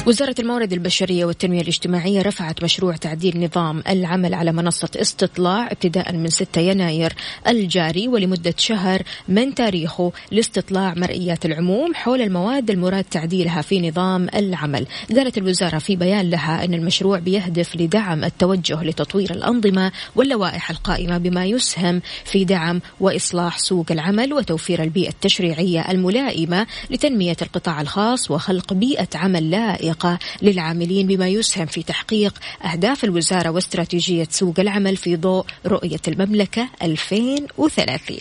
وزارة 0.07 0.35
الموارد 0.39 0.73
البشرية 0.73 1.25
والتنمية 1.25 1.61
الاجتماعية 1.61 2.23
رفعت 2.23 2.65
مشروع 2.65 2.97
تعديل 2.97 3.45
نظام 3.45 3.83
العمل 3.89 4.35
على 4.35 4.53
منصة 4.53 4.89
استطلاع 4.97 5.67
ابتداء 5.67 6.13
من 6.13 6.29
6 6.29 6.61
يناير 6.61 7.13
الجاري 7.49 8.09
ولمدة 8.09 8.55
شهر 8.59 9.03
من 9.29 9.55
تاريخه 9.55 10.13
لاستطلاع 10.31 10.95
مرئيات 10.95 11.47
العموم 11.47 11.95
حول 11.95 12.21
المواد 12.21 12.71
المراد 12.71 13.05
تعديلها 13.05 13.63
في 13.63 13.89
نظام 13.89 14.29
العمل. 14.35 14.87
قالت 15.17 15.39
الوزارة 15.39 15.79
في 15.79 15.97
بيان 15.97 16.31
لها 16.31 16.65
أن 16.65 16.75
المشروع 16.75 17.19
بيهدف 17.19 17.77
لدعم 17.77 18.25
التوجه 18.25 18.83
لتطوير 18.83 19.31
الأنظمة 19.31 19.93
واللوائح 20.17 20.71
القائمة 20.71 21.19
بما 21.19 21.47
يسهم 21.47 22.03
في 22.25 22.45
دعم 22.45 22.81
وإصلاح 23.01 23.59
سوق 23.59 23.87
العمل 23.91 24.33
وتوفير 24.33 24.83
البيئة 24.83 25.11
التشريعية 25.11 25.91
الملائمة 25.91 26.67
لتنمية 26.91 27.37
القطاع 27.43 27.81
الخاص 27.81 28.31
وخلق 28.31 28.73
بيئة 28.73 29.09
عمل 29.15 29.51
لائقة 29.51 29.94
الطريقة 29.95 30.19
للعاملين 30.43 31.07
بما 31.07 31.29
يسهم 31.29 31.67
في 31.67 31.83
تحقيق 31.83 32.35
أهداف 32.65 33.05
الوزارة 33.05 33.51
واستراتيجية 33.51 34.27
سوق 34.31 34.61
العمل 34.61 34.97
في 34.97 35.17
ضوء 35.17 35.45
رؤية 35.67 36.01
المملكة 36.09 36.69
2030 36.83 38.19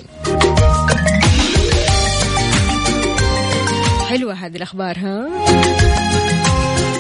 حلوة 4.10 4.34
هذه 4.34 4.56
الأخبار 4.56 4.98
ها؟ 4.98 5.28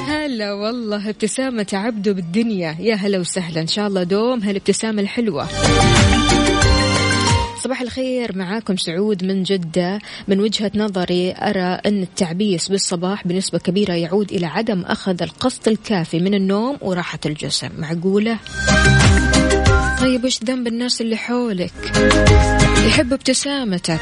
هلا 0.08 0.54
والله 0.54 1.10
ابتسامة 1.10 1.68
عبده 1.74 2.12
بالدنيا. 2.12 2.78
يا 2.80 2.96
هلا 2.96 3.20
وسهلا 3.20 3.62
إن 3.62 3.68
شاء 3.68 3.88
الله 3.88 4.04
دوم 4.04 4.40
هالابتسامة 4.40 5.02
الحلوة. 5.02 5.48
صباح 7.64 7.82
الخير 7.82 8.38
معاكم 8.38 8.78
سعود 8.78 9.24
من 9.24 9.44
جدة. 9.44 10.00
من 10.28 10.40
وجهة 10.40 10.72
نظري 10.76 11.32
أرى 11.32 11.80
أن 11.86 12.02
التعبيس 12.02 12.68
بالصباح 12.68 13.28
بنسبة 13.28 13.60
كبيرة 13.60 13.94
يعود 13.94 14.32
إلى 14.32 14.46
عدم 14.46 14.82
أخذ 14.82 15.24
القسط 15.24 15.68
الكافي 15.68 16.20
من 16.20 16.34
النوم 16.34 16.78
وراحة 16.82 17.20
الجسم. 17.26 17.70
معقولة؟ 17.78 18.38
طيب 20.02 20.26
وش 20.26 20.44
ذنب 20.44 20.68
الناس 20.68 21.02
اللي 21.02 21.16
حولك؟ 21.16 21.74
يحب 22.88 23.14
ابتسامتك. 23.14 24.00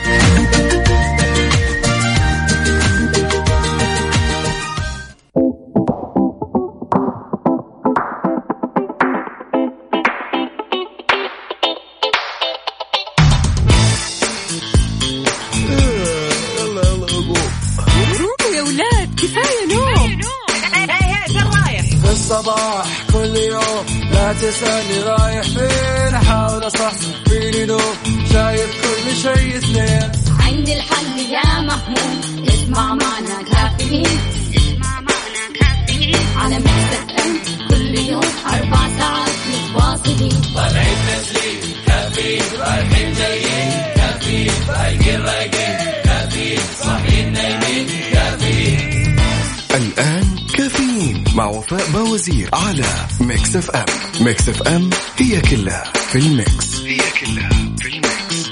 بوزير 51.93 52.49
على 52.53 52.85
Mix 53.19 53.55
FM 53.55 53.85
Mix 54.21 54.49
FM 54.49 54.89
هي 55.17 55.41
كلها 55.41 55.83
في 55.93 56.17
ال 56.17 56.30
mix. 56.30 56.81
هي 56.81 56.97
كلها 56.97 57.49
في 57.79 57.87
ال 57.87 58.00
mix. 58.00 58.51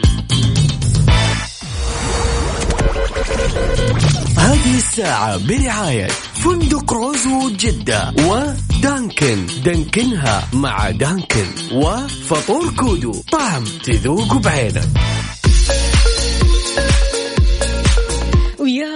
هذه 4.37 4.77
الساعة 4.77 5.37
برعاية 5.37 6.07
فندق 6.33 6.93
روزو 6.93 7.49
جدة 7.49 8.13
ودانكن. 8.17 9.47
دانكنها 9.65 10.47
مع 10.53 10.89
دانكن 10.89 11.45
وفطور 11.71 12.73
كودو. 12.75 13.23
طعم 13.31 13.63
تذوق 13.83 14.37
بعينك. 14.37 14.87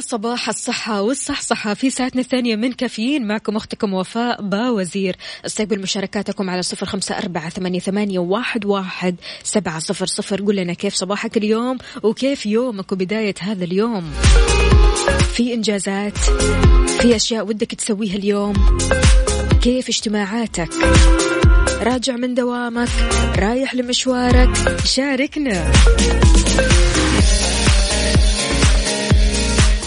صباح 0.04 0.50
الصحة 0.50 1.02
والصحصحة 1.02 1.74
في 1.74 1.90
ساعتنا 1.90 2.22
الثانية 2.22 2.56
من 2.56 2.72
كافيين. 2.72 3.28
معكم 3.28 3.56
أختكم 3.56 3.94
وفاء 3.94 4.42
باوزير. 4.42 5.16
أستقبل 5.46 5.82
مشاركاتكم 5.82 6.50
على 6.50 6.62
صفر 6.62 6.86
خمسة 6.86 7.18
أربعة 7.18 7.50
ثمانية, 7.50 8.20
واحد, 8.20 8.66
واحد 8.66 9.16
سبعة 9.44 9.80
صفر 9.80 10.06
صفر. 10.06 10.42
قول 10.42 10.56
لنا 10.56 10.74
كيف 10.74 10.94
صباحك 10.94 11.38
اليوم 11.38 11.78
وكيف 12.04 12.46
يومك 12.46 12.92
وبداية 12.92 13.36
هذا 13.40 13.64
اليوم؟ 13.64 14.12
في 15.34 15.54
إنجازات 15.54 16.18
في 17.00 17.16
أشياء 17.16 17.48
ودك 17.48 17.76
تسويها 17.76 18.16
اليوم. 18.16 18.80
كيف 19.62 19.90
اجتماعاتك؟ 19.90 20.70
راجع 21.82 22.16
من 22.16 22.34
دوامك 22.34 22.90
رايح 23.40 23.76
لمشوارك 23.76 24.50
شاركنا. 24.86 25.72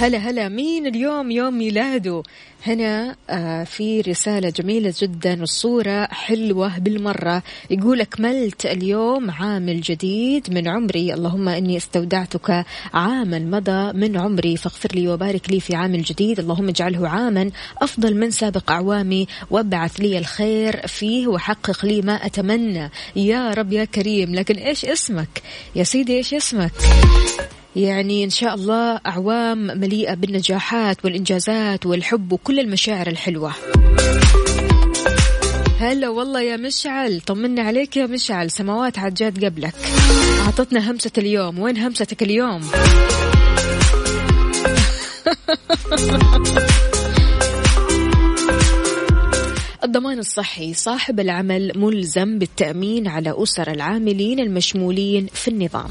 هلا 0.01 0.19
هلا 0.19 0.49
مين 0.49 0.87
اليوم 0.87 1.31
يوم 1.31 1.59
ميلاده؟ 1.59 2.23
هنا 2.67 3.17
آه 3.31 3.65
في 3.65 4.01
رسالة 4.01 4.51
جميلة 4.51 4.95
جدا 4.99 5.43
الصورة 5.43 6.05
حلوة 6.05 6.79
بالمرة. 6.79 7.43
يقول 7.71 8.01
أكملت 8.01 8.67
اليوم 8.67 9.31
عام 9.31 9.69
الجديد 9.69 10.55
من 10.55 10.69
عمري. 10.69 11.15
اللهم 11.15 11.49
إني 11.49 11.77
استودعتك 11.77 12.65
عاما 12.95 13.39
مضى 13.39 13.93
من 13.93 14.17
عمري. 14.17 14.57
فاغفر 14.57 14.89
لي 14.95 15.09
وبارك 15.09 15.51
لي 15.51 15.61
في 15.61 15.75
عام 15.75 15.95
الجديد. 15.95 16.41
اللهم 16.41 16.69
اجعله 16.69 17.09
عاما 17.09 17.51
أفضل 17.83 18.17
من 18.17 18.31
سابق 18.31 18.71
أعوامي. 18.71 19.27
وابعث 19.51 20.01
لي 20.01 20.19
الخير 20.19 20.87
فيه 20.87 21.27
وحقق 21.27 21.85
لي 21.85 22.03
ما 22.03 22.27
أتمنى. 22.27 22.91
يا 23.17 23.51
رب 23.51 23.73
يا 23.73 23.85
كريم 23.85 24.35
لكن 24.35 24.55
إيش 24.55 24.85
اسمك؟ 24.85 25.43
يا 25.77 25.85
سيدي 25.85 26.17
إيش 26.17 26.35
اسمك؟ 26.35 26.73
يعني 27.77 28.25
إن 28.25 28.31
شاء 28.31 28.55
الله 28.55 29.01
أعوام 29.07 29.59
مليئة 29.59 30.15
بالنجاحات 30.15 31.05
والإنجازات 31.05 31.87
والحب 31.87 32.33
وكل 32.33 32.61
المشاعر 32.61 33.07
الحلوة. 33.07 33.53
هلا 35.81 36.09
والله 36.09 36.41
يا 36.41 36.57
مشعل 36.57 37.21
طمنا 37.21 37.63
عليك 37.63 37.97
يا 37.97 38.07
مشعل 38.07 38.51
سماوات 38.51 38.99
عجات 38.99 39.45
قبلك. 39.45 39.75
أعطتنا 40.47 40.91
همسة 40.91 41.11
اليوم 41.19 41.59
وين 41.59 41.77
همستك 41.79 42.23
اليوم؟ 42.23 42.61
الضمان 49.85 50.19
الصحي 50.19 50.75
صاحب 50.75 51.21
العمل 51.21 51.73
ملزم 51.77 52.39
بالتأمين 52.39 53.09
على 53.09 53.35
أسر 53.43 53.71
العاملين 53.71 54.41
المشمولين 54.41 55.27
في 55.27 55.49
النظام. 55.49 55.89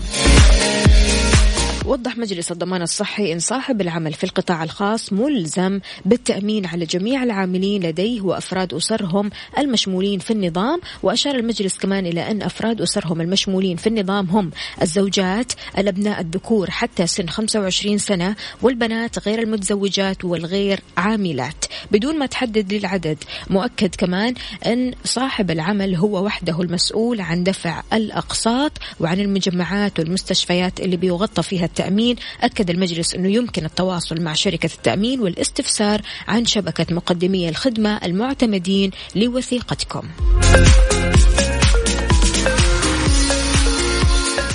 وضح 1.87 2.17
مجلس 2.17 2.51
الضمان 2.51 2.81
الصحي 2.81 3.33
أن 3.33 3.39
صاحب 3.39 3.81
العمل 3.81 4.13
في 4.13 4.23
القطاع 4.23 4.63
الخاص 4.63 5.13
ملزم 5.13 5.79
بالتأمين 6.05 6.65
على 6.65 6.85
جميع 6.85 7.23
العاملين 7.23 7.83
لديه 7.83 8.21
وأفراد 8.21 8.73
أسرهم 8.73 9.29
المشمولين 9.57 10.19
في 10.19 10.31
النظام 10.31 10.81
وأشار 11.03 11.35
المجلس 11.35 11.77
كمان 11.77 12.05
إلى 12.05 12.31
أن 12.31 12.41
أفراد 12.41 12.81
أسرهم 12.81 13.21
المشمولين 13.21 13.77
في 13.77 13.87
النظام 13.87 14.25
هم 14.29 14.51
الزوجات 14.81 15.53
الأبناء 15.77 16.21
الذكور 16.21 16.69
حتى 16.69 17.07
سن 17.07 17.27
25 17.27 17.97
سنة 17.97 18.35
والبنات 18.61 19.27
غير 19.27 19.39
المتزوجات 19.39 20.25
والغير 20.25 20.79
عاملات. 20.97 21.65
بدون 21.91 22.19
ما 22.19 22.25
تحدد 22.25 22.73
للعدد 22.73 23.17
مؤكد 23.49 23.95
كمان 23.95 24.33
أن 24.65 24.93
صاحب 25.03 25.51
العمل 25.51 25.95
هو 25.95 26.25
وحده 26.25 26.61
المسؤول 26.61 27.21
عن 27.21 27.43
دفع 27.43 27.83
الأقساط 27.93 28.71
وعن 28.99 29.19
المجمعات 29.19 29.99
والمستشفيات 29.99 30.79
اللي 30.79 30.97
بيغطى 30.97 31.43
فيها 31.43 31.65
التأمين 31.79 32.15
أكد 32.41 32.69
المجلس 32.69 33.15
أنه 33.15 33.29
يمكن 33.29 33.65
التواصل 33.65 34.21
مع 34.21 34.33
شركة 34.33 34.69
التأمين 34.73 35.19
والاستفسار 35.19 36.01
عن 36.27 36.45
شبكة 36.45 36.95
مقدمي 36.95 37.49
الخدمة 37.49 37.99
المعتمدين 38.05 38.91
لوثيقتكم. 39.15 40.09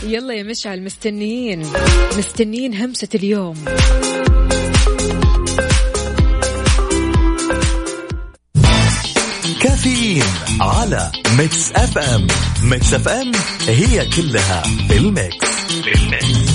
يلا 0.07 0.35
يا 0.35 0.43
مشعل 0.43 0.83
مستنيين 0.83 1.67
مستنيين 2.19 2.75
همسة 2.75 3.09
اليوم. 3.15 3.65
كافيين 9.63 10.25
على 10.61 11.13
Mix 11.39 11.73
FM. 11.73 12.27
Mix 12.63 12.95
FM 12.95 13.33
هي 13.69 14.07
كلها 14.07 14.63
في 14.89 14.97
ال 14.97 15.07
mix. 15.07 15.47
في 15.85 15.95
ال 15.95 16.06
mix. 16.06 16.50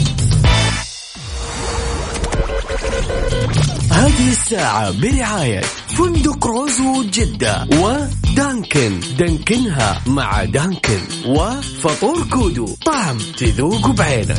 هذه 4.16 4.32
الساعة 4.32 5.02
برعاية 5.02 5.62
فندق 5.88 6.48
روزو 6.48 7.04
جدة 7.04 7.68
ودانكن 7.72 9.00
دانكنها 9.18 10.02
مع 10.08 10.44
دانكن 10.44 11.00
وفطور 11.26 12.28
كودو. 12.30 12.76
طعم 12.86 13.18
تذوق 13.18 13.88
بعينك. 13.88 14.38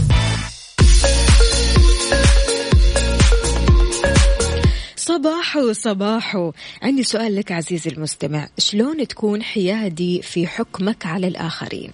صباحو 4.96 5.72
صباحو 5.72 6.52
عندي 6.82 7.02
سؤال 7.02 7.36
لك 7.36 7.52
عزيزي 7.52 7.90
المستمع. 7.90 8.48
شلون 8.58 9.08
تكون 9.08 9.42
حيادي 9.42 10.22
في 10.22 10.46
حكمك 10.46 11.06
على 11.06 11.28
الآخرين؟ 11.28 11.90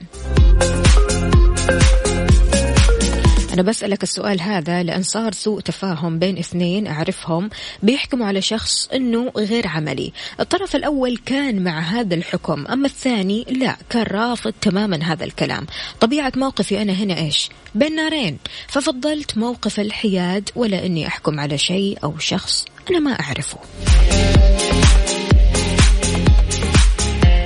أنا 3.52 3.62
بسألك 3.62 4.02
السؤال 4.02 4.40
هذا 4.40 4.82
لأن 4.82 5.02
صار 5.02 5.32
سوء 5.32 5.60
تفاهم 5.60 6.18
بين 6.18 6.38
اثنين 6.38 6.86
أعرفهم 6.86 7.50
بيحكموا 7.82 8.26
على 8.26 8.42
شخص 8.42 8.88
أنه 8.94 9.32
غير 9.36 9.66
عملي. 9.66 10.12
الطرف 10.40 10.76
الأول 10.76 11.16
كان 11.16 11.64
مع 11.64 11.80
هذا 11.80 12.14
الحكم 12.14 12.66
أما 12.66 12.86
الثاني 12.86 13.46
لا 13.50 13.76
كان 13.90 14.02
رافض 14.02 14.52
تماما 14.60 14.96
هذا 15.02 15.24
الكلام. 15.24 15.66
طبيعة 16.00 16.32
موقفي 16.36 16.82
أنا 16.82 16.92
هنا 16.92 17.18
إيش؟ 17.18 17.48
بين 17.74 17.96
نارين. 17.96 18.38
ففضلت 18.68 19.38
موقف 19.38 19.80
الحياد 19.80 20.50
ولا 20.56 20.86
أني 20.86 21.06
أحكم 21.06 21.40
على 21.40 21.58
شيء 21.58 21.98
أو 22.04 22.18
شخص 22.18 22.64
أنا 22.90 22.98
ما 22.98 23.20
أعرفه. 23.20 23.58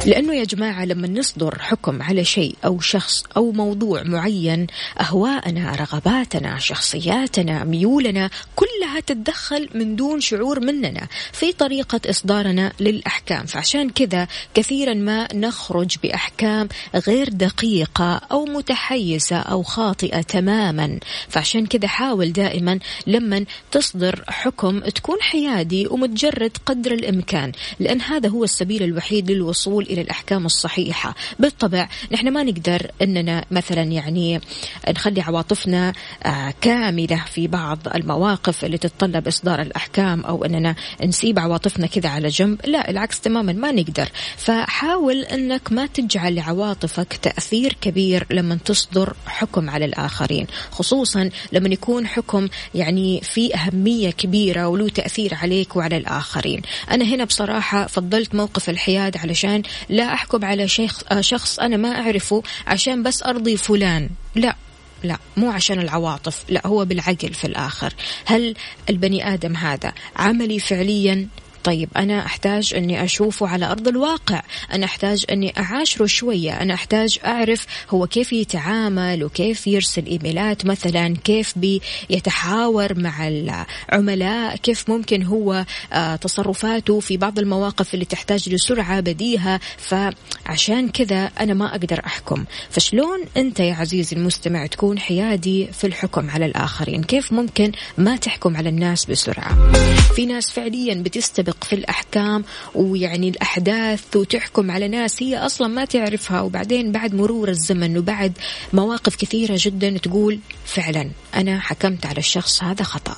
لأنه 0.07 0.35
يا 0.35 0.45
جماعة 0.45 0.85
لما 0.85 1.09
نصدر 1.09 1.59
حكم 1.59 2.03
على 2.03 2.25
شيء 2.25 2.55
أو 2.64 2.81
شخص 2.81 3.25
أو 3.37 3.53
موضوع 3.53 4.03
معين 4.03 4.66
أهواءنا 5.01 5.75
رغباتنا 5.75 6.59
شخصياتنا 6.59 7.64
ميولنا 7.64 8.31
كلها 8.57 9.01
تتدخل 9.07 9.69
من 9.75 9.97
دون 9.97 10.21
شعور 10.21 10.61
مننا 10.61 11.07
في 11.33 11.53
طريقة 11.53 12.01
إصدارنا 12.11 12.73
للأحكام. 12.81 13.47
فعشان 13.47 13.90
كذا 13.90 14.29
كثيرا 14.55 14.95
ما 14.95 15.29
نخرج 15.35 15.97
بأحكام 16.03 16.69
غير 17.09 17.29
دقيقة 17.29 18.21
أو 18.33 18.45
متحيزة 18.45 19.37
أو 19.37 19.62
خاطئة 19.62 20.21
تماما. 20.23 20.99
فعشان 21.29 21.66
كذا 21.66 21.88
حاول 21.88 22.33
دائما 22.33 22.79
لما 23.07 23.45
تصدر 23.71 24.25
حكم 24.29 24.81
تكون 24.81 25.21
حيادي 25.21 25.87
ومتجرد 25.87 26.57
قدر 26.66 26.92
الإمكان 26.92 27.53
لأن 27.81 28.01
هذا 28.01 28.29
هو 28.29 28.45
السبيل 28.45 28.83
الوحيد 28.83 29.31
للوصول 29.31 29.96
إلى 29.97 30.05
الأحكام 30.05 30.47
الصحيحة. 30.47 31.15
بالطبع 31.39 31.89
نحن 32.13 32.33
ما 32.33 32.43
نقدر 32.43 32.91
أننا 33.03 33.45
مثلا 33.51 33.83
يعني 33.83 34.41
نخلي 34.89 35.21
عواطفنا 35.21 35.93
آه، 36.23 36.55
كاملة 36.61 37.25
في 37.33 37.49
بعض 37.49 37.79
المواقف 37.95 38.65
اللي 38.65 38.79
تتطلب 38.79 39.27
إصدار 39.27 39.61
الأحكام 39.61 40.25
أو 40.25 40.45
أننا 40.45 40.75
نسيب 41.05 41.39
عواطفنا 41.39 41.87
كذا 41.87 42.09
على 42.09 42.29
جنب. 42.29 42.61
لا 42.67 42.91
العكس 42.91 43.21
تماما 43.21 43.53
ما 43.53 43.73
نقدر. 43.73 44.09
فحاول 44.37 45.23
أنك 45.23 45.73
ما 45.73 45.87
تجعل 45.87 46.35
لعواطفك 46.35 47.19
تأثير 47.23 47.77
كبير 47.81 48.27
لما 48.31 48.59
تصدر 48.65 49.17
حكم 49.27 49.71
على 49.71 49.85
الآخرين. 49.85 50.47
خصوصا 50.71 51.31
لما 51.53 51.69
يكون 51.69 52.07
حكم 52.07 52.49
يعني 52.75 53.21
في 53.21 53.55
أهمية 53.55 54.11
كبيرة 54.11 54.69
وله 54.69 54.89
تأثير 54.89 55.35
عليك 55.35 55.77
وعلى 55.77 55.97
الآخرين. 55.97 56.63
أنا 56.91 57.05
هنا 57.05 57.25
بصراحة 57.25 57.87
فضلت 57.87 58.35
موقف 58.35 58.71
الحياد 58.71 59.17
علشان 59.17 59.63
لا 59.88 60.14
أحكم 60.14 60.44
على 60.44 60.68
شيخ 60.68 61.03
آه، 61.12 61.20
شخص 61.20 61.59
أنا 61.59 61.77
ما 61.77 62.01
أعرفه 62.01 62.42
عشان 62.66 63.03
بس 63.03 63.22
أرضي 63.22 63.57
فلان. 63.57 64.09
لا 64.35 64.57
لا 65.03 65.18
مو 65.37 65.51
عشان 65.51 65.81
العواطف 65.81 66.44
لا 66.49 66.66
هو 66.66 66.85
بالعقل 66.85 67.35
في 67.35 67.46
الآخر. 67.46 67.94
هل 68.25 68.55
البني 68.90 69.35
آدم 69.35 69.57
هذا 69.57 69.92
عملي 70.16 70.59
فعليا؟ 70.59 71.29
طيب 71.67 71.89
أنا 71.97 72.27
أحتاج 72.27 72.75
أني 72.75 73.05
أشوفه 73.05 73.49
على 73.49 73.67
أرض 73.67 73.89
الواقع. 73.89 74.43
أنا 74.73 74.85
أحتاج 74.85 75.25
أني 75.31 75.53
أعاشره 75.59 76.07
شوية. 76.07 76.63
أنا 76.63 76.75
أحتاج 76.75 77.19
أعرف 77.25 77.67
هو 77.91 78.07
كيف 78.07 78.33
يتعامل 78.33 79.25
وكيف 79.25 79.67
يرسل 79.67 80.07
إيميلات 80.07 80.67
مثلا 80.67 81.17
كيف 81.25 81.55
بيتحاور 81.59 82.99
مع 82.99 83.29
العملاء 83.29 84.57
كيف 84.57 84.91
ممكن 84.91 85.23
هو 85.23 85.65
آه، 85.93 86.17
تصرفاته 86.17 87.01
في 87.01 87.17
بعض 87.17 87.39
المواقف 87.39 87.95
اللي 87.95 88.05
تحتاج 88.05 88.49
لسرعة 88.49 89.01
بديهة. 89.01 89.61
فعشان 89.77 90.89
كذا 90.89 91.31
أنا 91.41 91.55
ما 91.55 91.71
أقدر 91.71 92.01
أحكم. 92.07 92.45
فشلون 92.71 93.25
أنت 93.37 93.61
يا 93.61 93.75
عزيزي 93.75 94.17
المستمع 94.17 94.67
تكون 94.67 94.99
حيادي 94.99 95.67
في 95.73 95.87
الحكم 95.87 96.31
على 96.31 96.47
الآخرين؟ 96.47 97.03
كيف 97.03 97.33
ممكن 97.33 97.73
ما 97.99 98.17
تحكم 98.17 98.57
على 98.57 98.69
الناس 98.69 99.05
بسرعة؟ 99.05 99.73
في 100.17 100.27
ناس 100.27 100.51
فعليا 100.51 100.95
بتستبق 100.95 101.56
تدقق 101.57 101.64
في 101.64 101.75
الأحكام 101.75 102.45
ويعني 102.75 103.29
الأحداث 103.29 104.16
وتحكم 104.16 104.71
على 104.71 104.88
ناس 104.88 105.23
هي 105.23 105.37
أصلا 105.38 105.69
ما 105.69 105.85
تعرفها. 105.85 106.40
وبعدين 106.40 106.92
بعد 106.92 107.14
مرور 107.14 107.49
الزمن 107.49 107.99
وبعد 107.99 108.33
مواقف 108.73 109.16
كثيرة 109.16 109.57
جدا 109.59 109.99
تقول 109.99 110.38
فعلا 110.64 111.11
أنا 111.35 111.61
حكمت 111.61 112.07
على 112.07 112.19
الشخص 112.19 112.62
هذا 112.62 112.85
خطأ. 112.85 113.16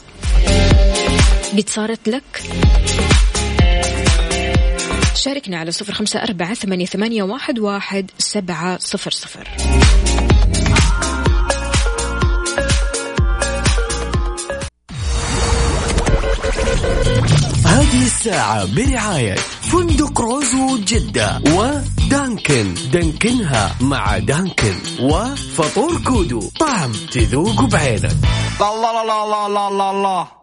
قد 1.52 1.68
صارت 1.68 2.08
لك؟ 2.08 2.42
شاركنا 5.14 5.58
على 5.58 5.70
صفر 5.72 5.92
خمسة 5.92 6.22
أربعة 6.22 6.54
ثمانية, 6.54 7.22
واحد 7.22 8.10
سبعة 8.18 8.78
صفر 8.78 9.10
صفر. 9.10 9.48
هذه 17.88 18.06
الساعة 18.06 18.74
برعاية 18.74 19.34
فندق 19.62 20.20
روزو 20.20 20.78
جدة 20.78 21.40
ودانكن. 21.56 22.74
دانكنها 22.92 23.76
مع 23.80 24.18
دانكن 24.18 24.74
وفطور 25.00 26.00
كودو. 26.06 26.40
طعم 26.60 26.92
تذوق 26.92 27.64
بعينك. 27.64 28.16
الله 28.60 29.02
الله 29.02 29.24
الله 29.24 29.46
الله 29.46 29.68
الله 29.68 29.90
الله 29.90 30.37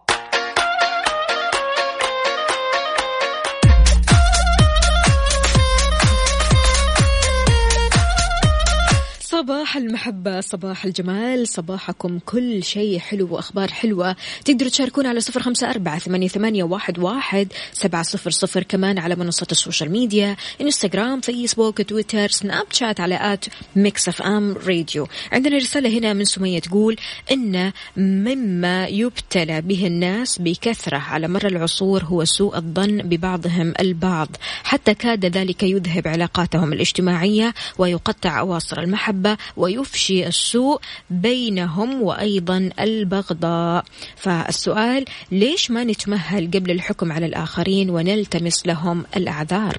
صباح 9.36 9.78
المحبة 9.78 10.42
صباح 10.42 10.86
الجمال 10.86 11.48
صباحكم 11.48 12.20
كل 12.26 12.64
شيء 12.64 13.00
حلو 13.00 13.28
وأخبار 13.34 13.68
حلوة. 13.72 14.16
تقدروا 14.46 14.70
تشاركونا 14.70 15.10
على 15.10 15.20
صفر 15.20 15.42
خمسة 15.42 15.70
أربعة 15.70 16.00
ثمانية, 16.00 16.64
واحد, 16.98 17.54
سبعة 17.74 18.04
صفر 18.04 18.30
صفر. 18.30 18.64
كمان 18.64 18.98
على 18.98 19.16
منصة 19.16 19.48
ال 19.52 19.58
social 19.58 19.92
media 19.92 20.36
إنستغرام 20.62 21.22
فيسبوك 21.22 21.82
تويتر 21.82 22.28
سناب 22.28 22.66
شات 22.72 23.00
على 23.00 23.34
at 23.34 23.46
Mix 23.76 24.08
FM 24.08 24.56
Radio. 24.68 25.08
عندنا 25.32 25.58
رسالة 25.58 26.00
هنا 26.00 26.14
من 26.14 26.26
سمية 26.26 26.60
تقول 26.60 26.96
إن 27.32 27.72
مما 27.98 28.88
يبتلى 28.88 29.62
به 29.62 29.88
الناس 29.88 30.40
بكثرة 30.42 30.98
على 30.98 31.28
مر 31.28 31.48
العصور 31.48 32.04
هو 32.04 32.26
سوء 32.26 32.58
الظن 32.58 32.98
ببعضهم 32.98 33.74
البعض. 33.80 34.30
حتى 34.64 34.94
كاد 34.94 35.26
ذلك 35.26 35.64
يذهب 35.64 36.08
علاقاتهم 36.08 36.74
الاجتماعية 36.74 37.54
ويقطع 37.78 38.40
أواصر 38.40 38.80
المحبة. 38.80 39.25
المحبة 39.26 39.38
ويفشي 39.58 40.28
السوء 40.28 40.82
بينهم 41.10 42.02
وأيضا 42.02 42.70
البغضاء. 42.80 43.86
فالسؤال 44.16 45.06
ليش 45.32 45.72
ما 45.72 45.84
نتمهل 45.84 46.52
قبل 46.54 46.72
الحكم 46.72 47.12
على 47.12 47.26
الآخرين 47.26 47.90
ونلتمس 47.90 48.68
لهم 48.68 49.06
الأعذار؟ 49.18 49.76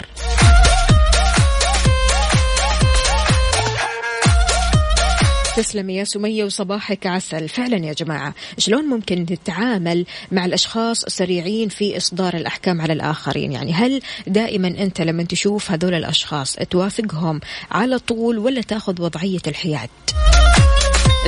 تسلمي 5.57 5.97
يا 5.97 6.05
سمية 6.05 6.45
وصباحك 6.45 7.07
عسل. 7.07 7.49
فعلا 7.49 7.77
يا 7.87 7.93
جماعة 7.93 8.35
شلون 8.59 8.85
ممكن 8.85 9.27
نتعامل 9.31 10.07
مع 10.33 10.45
الأشخاص 10.45 11.01
سريعين 11.01 11.69
في 11.69 11.97
إصدار 11.97 12.35
الأحكام 12.35 12.81
على 12.81 12.93
الآخرين؟ 12.93 13.53
يعني 13.53 13.73
هل 13.73 14.03
دائما 14.27 14.69
أنت 14.69 15.01
لما 15.01 15.23
تشوف 15.23 15.71
هذول 15.71 15.95
الأشخاص 15.95 16.53
توافقهم 16.53 17.41
على 17.71 17.99
طول 17.99 18.39
ولا 18.39 18.61
تأخذ 18.61 19.03
وضعية 19.03 19.43
الحياد؟ 19.47 19.89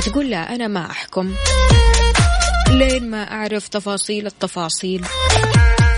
تقول 0.05 0.29
لا 0.29 0.55
أنا 0.55 0.67
ما 0.67 0.85
أحكم. 0.85 1.33
لين 2.69 3.09
ما 3.09 3.31
أعرف 3.31 3.67
تفاصيل 3.67 4.27
التفاصيل. 4.27 5.05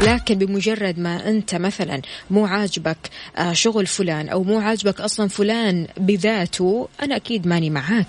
لكن 0.01 0.35
بمجرد 0.35 0.99
ما 0.99 1.29
أنت 1.29 1.55
مثلا 1.55 2.01
مو 2.29 2.45
عاجبك 2.45 2.97
آه، 3.37 3.53
شغل 3.53 3.87
فلان 3.87 4.29
أو 4.29 4.43
مو 4.43 4.59
عاجبك 4.59 5.01
أصلا 5.01 5.27
فلان 5.27 5.87
بذاته 5.97 6.87
أنا 7.03 7.15
أكيد 7.15 7.47
ماني 7.47 7.69
معاك. 7.69 8.07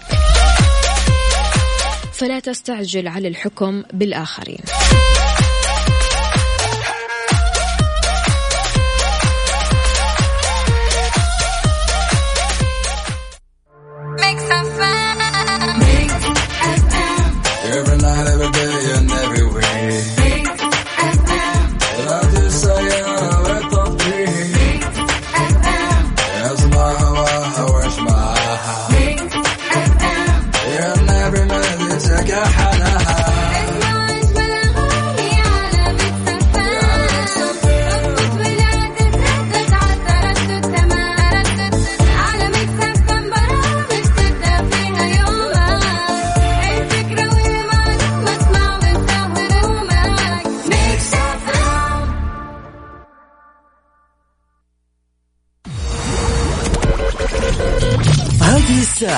فلا 2.12 2.40
تستعجل 2.40 3.08
على 3.08 3.28
الحكم 3.28 3.82
بالآخرين. 3.92 4.60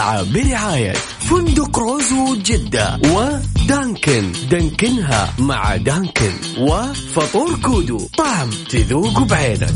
برعاية 0.05 0.93
فندق 0.93 1.79
روزو 1.79 2.37
جدة 2.37 2.99
ودانكن 3.05 4.33
دانكنها 4.51 5.35
مع 5.39 5.77
دانكن 5.77 6.33
وفطور 6.59 7.61
كودو. 7.65 8.09
طعم 8.19 8.51
تذوق 8.71 9.23
بعينك. 9.23 9.69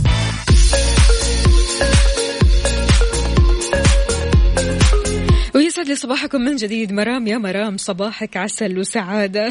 ويسعد 5.55 5.89
لي 5.89 5.95
صباحكم 5.97 6.41
من 6.41 6.57
جديد. 6.57 6.93
مرام 6.93 7.27
يا 7.27 7.39
مرام 7.39 7.77
صباحك 7.77 8.37
عسل 8.37 8.79
وسعادة. 8.79 9.51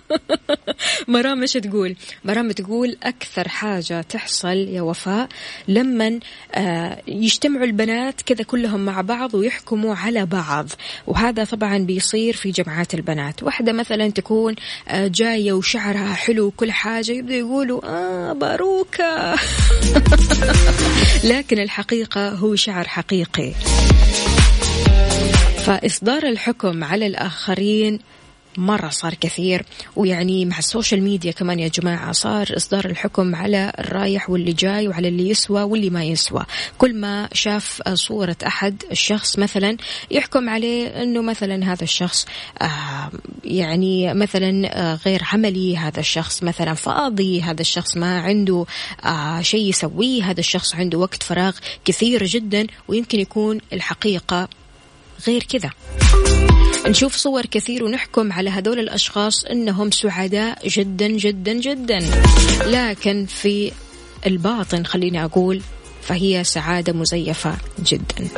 مرام 1.08 1.40
مش 1.40 1.52
تقول؟ 1.52 1.96
مرام 2.24 2.52
تقول 2.52 2.96
أكثر 3.02 3.48
حاجة 3.48 4.02
تحصل 4.02 4.56
يا 4.56 4.82
وفاء 4.82 5.28
لما 5.68 6.20
آه، 6.54 7.02
يجتمعوا 7.08 7.64
البنات 7.64 8.22
كذا 8.22 8.44
كلهم 8.44 8.84
مع 8.84 9.00
بعض 9.00 9.34
ويحكموا 9.34 9.94
على 9.94 10.26
بعض. 10.26 10.68
وهذا 11.06 11.44
طبعا 11.44 11.78
بيصير 11.78 12.36
في 12.36 12.50
جمعات 12.50 12.94
البنات. 12.94 13.42
واحدة 13.42 13.72
مثلا 13.72 14.10
تكون 14.10 14.54
آه، 14.88 15.06
جاية 15.08 15.52
وشعرها 15.52 16.14
حلو 16.14 16.46
وكل 16.46 16.72
حاجة 16.72 17.12
يبدأ 17.12 17.34
يقولوا 17.34 17.80
آه 17.84 18.32
باروكة. 18.32 19.34
لكن 21.32 21.58
الحقيقة 21.58 22.28
هو 22.28 22.56
شعر 22.56 22.88
حقيقي. 22.88 23.52
فإصدار 25.66 26.22
الحكم 26.22 26.84
على 26.84 27.06
الآخرين 27.06 27.98
مرة 28.56 28.88
صار 28.88 29.14
كثير 29.14 29.64
ويعني 29.96 30.44
مع 30.44 30.58
السوشيال 30.58 31.02
ميديا 31.02 31.32
كمان 31.32 31.58
يا 31.58 31.68
جماعة 31.68 32.12
صار 32.12 32.46
إصدار 32.56 32.84
الحكم 32.84 33.34
على 33.34 33.72
الرايح 33.78 34.30
واللي 34.30 34.52
جاي 34.52 34.88
وعلى 34.88 35.08
اللي 35.08 35.28
يسوى 35.28 35.62
واللي 35.62 35.90
ما 35.90 36.04
يسوى. 36.04 36.44
كل 36.78 36.94
ما 36.94 37.28
شاف 37.32 37.82
صورة 37.94 38.36
أحد 38.46 38.82
الشخص 38.90 39.38
مثلا 39.38 39.76
يحكم 40.10 40.48
عليه 40.48 41.02
أنه 41.02 41.22
مثلا 41.22 41.72
هذا 41.72 41.82
الشخص 41.82 42.26
آه 42.62 43.10
يعني 43.44 44.14
مثلا 44.14 44.78
آه 44.78 44.98
غير 45.06 45.22
عملي 45.32 45.76
هذا 45.76 46.00
الشخص 46.00 46.42
مثلا 46.42 46.74
فاضي 46.74 47.42
هذا 47.42 47.60
الشخص 47.60 47.96
ما 47.96 48.20
عنده 48.20 48.66
آه 49.04 49.40
شيء 49.40 49.68
يسويه 49.68 50.24
هذا 50.24 50.40
الشخص 50.40 50.74
عنده 50.74 50.98
وقت 50.98 51.22
فراغ 51.22 51.56
كثير 51.84 52.24
جدا 52.24 52.66
ويمكن 52.88 53.20
يكون 53.20 53.60
الحقيقة 53.72 54.48
غير 55.26 55.42
كذا. 55.42 55.70
نشوف 56.86 57.16
صور 57.16 57.46
كثير 57.46 57.84
ونحكم 57.84 58.32
على 58.32 58.50
هذول 58.50 58.78
الأشخاص 58.78 59.44
أنهم 59.44 59.90
سعداء 59.90 60.68
جدا 60.68 61.08
جدا 61.08 61.52
جدا. 61.52 61.98
لكن 62.66 63.26
في 63.26 63.72
الباطن 64.26 64.84
خليني 64.84 65.24
أقول 65.24 65.62
فهي 66.02 66.44
سعادة 66.44 66.92
مزيفة 66.92 67.56
جدا. 67.84 68.28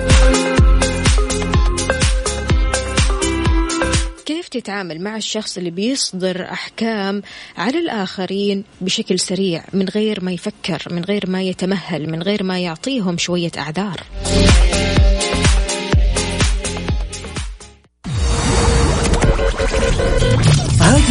كيف 4.26 4.48
تتعامل 4.48 5.00
مع 5.00 5.16
الشخص 5.16 5.58
اللي 5.58 5.70
بيصدر 5.70 6.44
أحكام 6.52 7.22
على 7.56 7.78
الآخرين 7.78 8.64
بشكل 8.80 9.18
سريع 9.18 9.64
من 9.72 9.88
غير 9.88 10.24
ما 10.24 10.32
يفكر 10.32 10.82
من 10.90 11.04
غير 11.04 11.30
ما 11.30 11.42
يتمهل 11.42 12.10
من 12.10 12.22
غير 12.22 12.42
ما 12.42 12.58
يعطيهم 12.58 13.18
شوية 13.18 13.52
أعذار؟ 13.58 14.00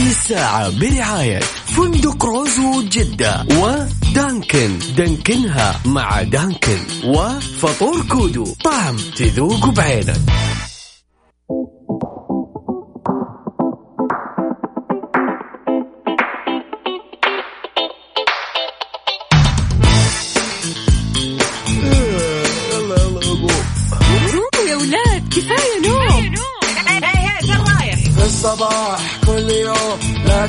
هذه 0.03 0.09
الساعة 0.09 0.79
برعاية 0.79 1.39
فندق 1.65 2.25
روزو 2.25 2.81
جدة 2.81 3.45
ودانكن. 3.51 4.79
دانكنها 4.97 5.79
مع 5.85 6.21
دانكن 6.21 6.77
وفطور 7.05 8.01
كودو. 8.09 8.55
طعم 8.63 8.97
تذوق 9.15 9.69
بعينك. 9.69 10.21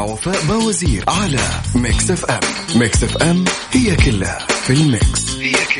وفاء 0.00 0.44
بوزير 0.48 1.04
على 1.08 1.40
Mix 1.74 2.10
FM. 2.10 2.40
Mix 2.76 3.02
FM 3.04 3.44
هي 3.72 3.96
كلها 3.96 4.38
في 4.66 4.72
ال 4.72 4.84
mix. 4.84 5.34
هي 5.36 5.52
كلها 5.52 5.73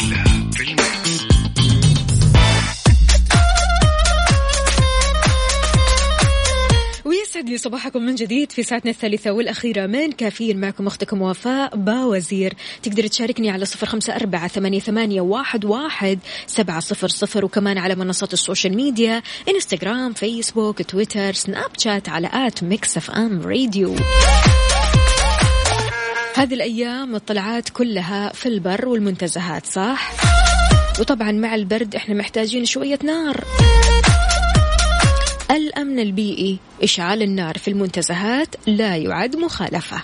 لي 7.55 7.59
صباحكم 7.59 8.03
من 8.03 8.15
جديد 8.15 8.53
في 8.53 8.63
ساعتنا 8.63 8.91
الثالثة 8.91 9.31
والأخيرة. 9.31 9.87
من 9.87 10.13
كافيين 10.13 10.61
معكم 10.61 10.87
أختكم 10.87 11.23
وفاء 11.23 11.77
باوزير. 11.77 12.55
تقدر 12.83 13.07
تشاركني 13.07 13.51
على 13.51 13.65
صفر 13.65 13.87
خمسة 13.87 14.17
أربعة 14.17 14.49
ثمانية, 14.49 14.81
ثمانية 14.81 15.21
واحد, 15.21 15.65
واحد 15.65 16.19
سبعة 16.47 16.81
صفر 16.81 17.09
صفر 17.09 17.45
وكمان 17.45 17.79
على 17.79 17.95
منصات 17.95 18.33
ال 18.33 18.39
social 18.39 18.77
media 18.77 19.23
إنستغرام 19.49 20.13
فيسبوك 20.13 20.83
تويتر 20.83 21.33
سناب 21.33 21.71
شات 21.79 22.09
على 22.09 22.31
at 22.33 22.63
Mix 22.63 22.97
FM 22.97 23.43
Radio. 23.43 23.97
هذه 26.35 26.55
الأيام 26.55 27.15
الطلعات 27.15 27.69
كلها 27.69 28.33
في 28.33 28.47
البر 28.47 28.89
والمنتزهات 28.89 29.67
صح؟ 29.67 30.13
وطبعا 31.01 31.33
مع 31.33 31.55
البرد 31.55 31.95
إحنا 31.95 32.15
محتاجين 32.15 32.65
شوية 32.65 32.99
نار. 33.05 33.45
الأمن 35.51 35.99
البيئي. 35.99 36.59
إشعال 36.83 37.23
النار 37.23 37.59
في 37.59 37.69
المنتزهات 37.69 38.49
لا 38.67 38.97
يعد 38.97 39.37
مخالفة. 39.37 40.03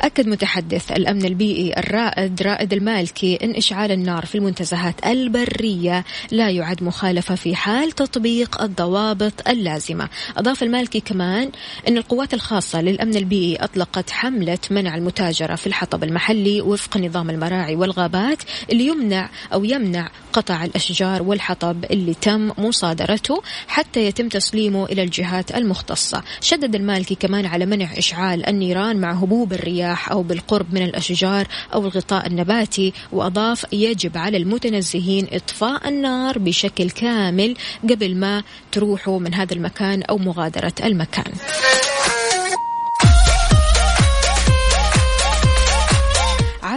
أكد 0.00 0.28
متحدث 0.28 0.92
الأمن 0.92 1.24
البيئي 1.24 1.78
الرائد 1.78 2.42
رائد 2.42 2.72
المالكي 2.72 3.38
أن 3.42 3.54
إشعال 3.54 3.92
النار 3.92 4.26
في 4.26 4.34
المنتزهات 4.34 5.06
البرية 5.06 6.04
لا 6.30 6.50
يعد 6.50 6.82
مخالفة 6.82 7.34
في 7.34 7.56
حال 7.56 7.92
تطبيق 7.92 8.62
الضوابط 8.62 9.48
اللازمة. 9.48 10.08
أضاف 10.36 10.62
المالكي 10.62 11.00
كمان 11.00 11.50
أن 11.88 11.96
القوات 11.96 12.34
الخاصة 12.34 12.80
للأمن 12.80 13.16
البيئي 13.16 13.56
أطلقت 13.56 14.10
حملة 14.10 14.58
منع 14.70 14.94
المتاجرة 14.94 15.54
في 15.54 15.66
الحطب 15.66 16.04
المحلي 16.04 16.60
وفق 16.60 16.96
نظام 16.96 17.30
المراعي 17.30 17.76
والغابات 17.76 18.42
اللي 18.72 18.86
يمنع 18.86 19.30
أو 19.52 19.64
يمنع 19.64 20.10
قطع 20.32 20.64
الأشجار 20.64 21.22
والحطب 21.22 21.84
اللي 21.84 22.14
تم 22.14 22.52
مصادرته 22.58 23.42
حتى 23.68 24.06
يتم 24.06 24.28
تسليمه 24.28 24.84
إلى 24.84 25.02
الجهات 25.02 25.54
المختصة. 25.56 26.22
شدد 26.40 26.74
المالكي 26.74 27.14
كمان 27.14 27.46
على 27.46 27.66
منع 27.66 27.98
إشعال 27.98 28.48
النيران 28.48 28.96
مع 28.96 29.12
هبوب 29.12 29.52
الرياح 29.52 29.87
أو 30.10 30.22
بالقرب 30.22 30.74
من 30.74 30.82
الأشجار 30.82 31.46
أو 31.74 31.80
الغطاء 31.80 32.26
النباتي 32.26 32.92
وأضاف 33.12 33.66
يجب 33.72 34.18
على 34.18 34.36
المتنزهين 34.36 35.26
إطفاء 35.32 35.88
النار 35.88 36.38
بشكل 36.38 36.90
كامل 36.90 37.56
قبل 37.90 38.16
ما 38.16 38.42
تروحوا 38.72 39.18
من 39.18 39.34
هذا 39.34 39.54
المكان 39.54 40.02
أو 40.02 40.18
مغادرة 40.18 40.74
المكان. 40.84 41.32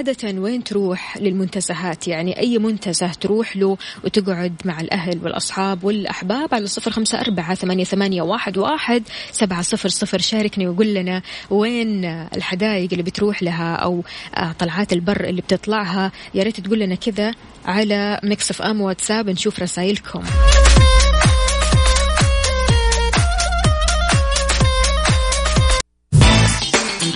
عادة 0.02 0.42
وين 0.42 0.64
تروح 0.64 1.18
للمنتزهات؟ 1.18 2.08
يعني 2.08 2.40
أي 2.40 2.58
منتزه 2.58 3.08
تروح 3.08 3.58
له 3.58 3.78
وتقعد 4.04 4.54
مع 4.66 4.82
الأهل 4.82 5.20
والأصحاب 5.24 5.84
والأحباب 5.84 6.54
على 6.54 6.68
صفر 6.68 6.92
خمسة 6.92 7.22
أربعة 7.22 7.56
ثمانية, 7.56 7.84
ثمانية 7.84 8.22
واحد, 8.22 8.58
واحد 8.58 9.04
سبعة 9.32 9.62
صفر 9.62 9.90
صفر. 9.90 10.20
شاركني 10.20 10.68
وقول 10.68 10.94
لنا 10.94 11.22
وين 11.50 12.06
الحدائق 12.06 12.90
اللي 12.92 13.04
بتروح 13.04 13.44
لها 13.44 13.76
أو 13.76 14.04
آه، 14.36 14.52
طلعات 14.60 14.94
البر 14.94 15.24
اللي 15.24 15.42
بتطلعها. 15.42 16.12
يا 16.34 16.44
ريت 16.44 16.60
تقول 16.60 16.80
لنا 16.80 16.96
كذا 16.96 17.34
على 17.66 18.20
Mix 18.24 18.52
FM 18.52 18.82
واتساب 18.82 19.30
نشوف 19.30 19.60
رسائلكم. 19.60 20.24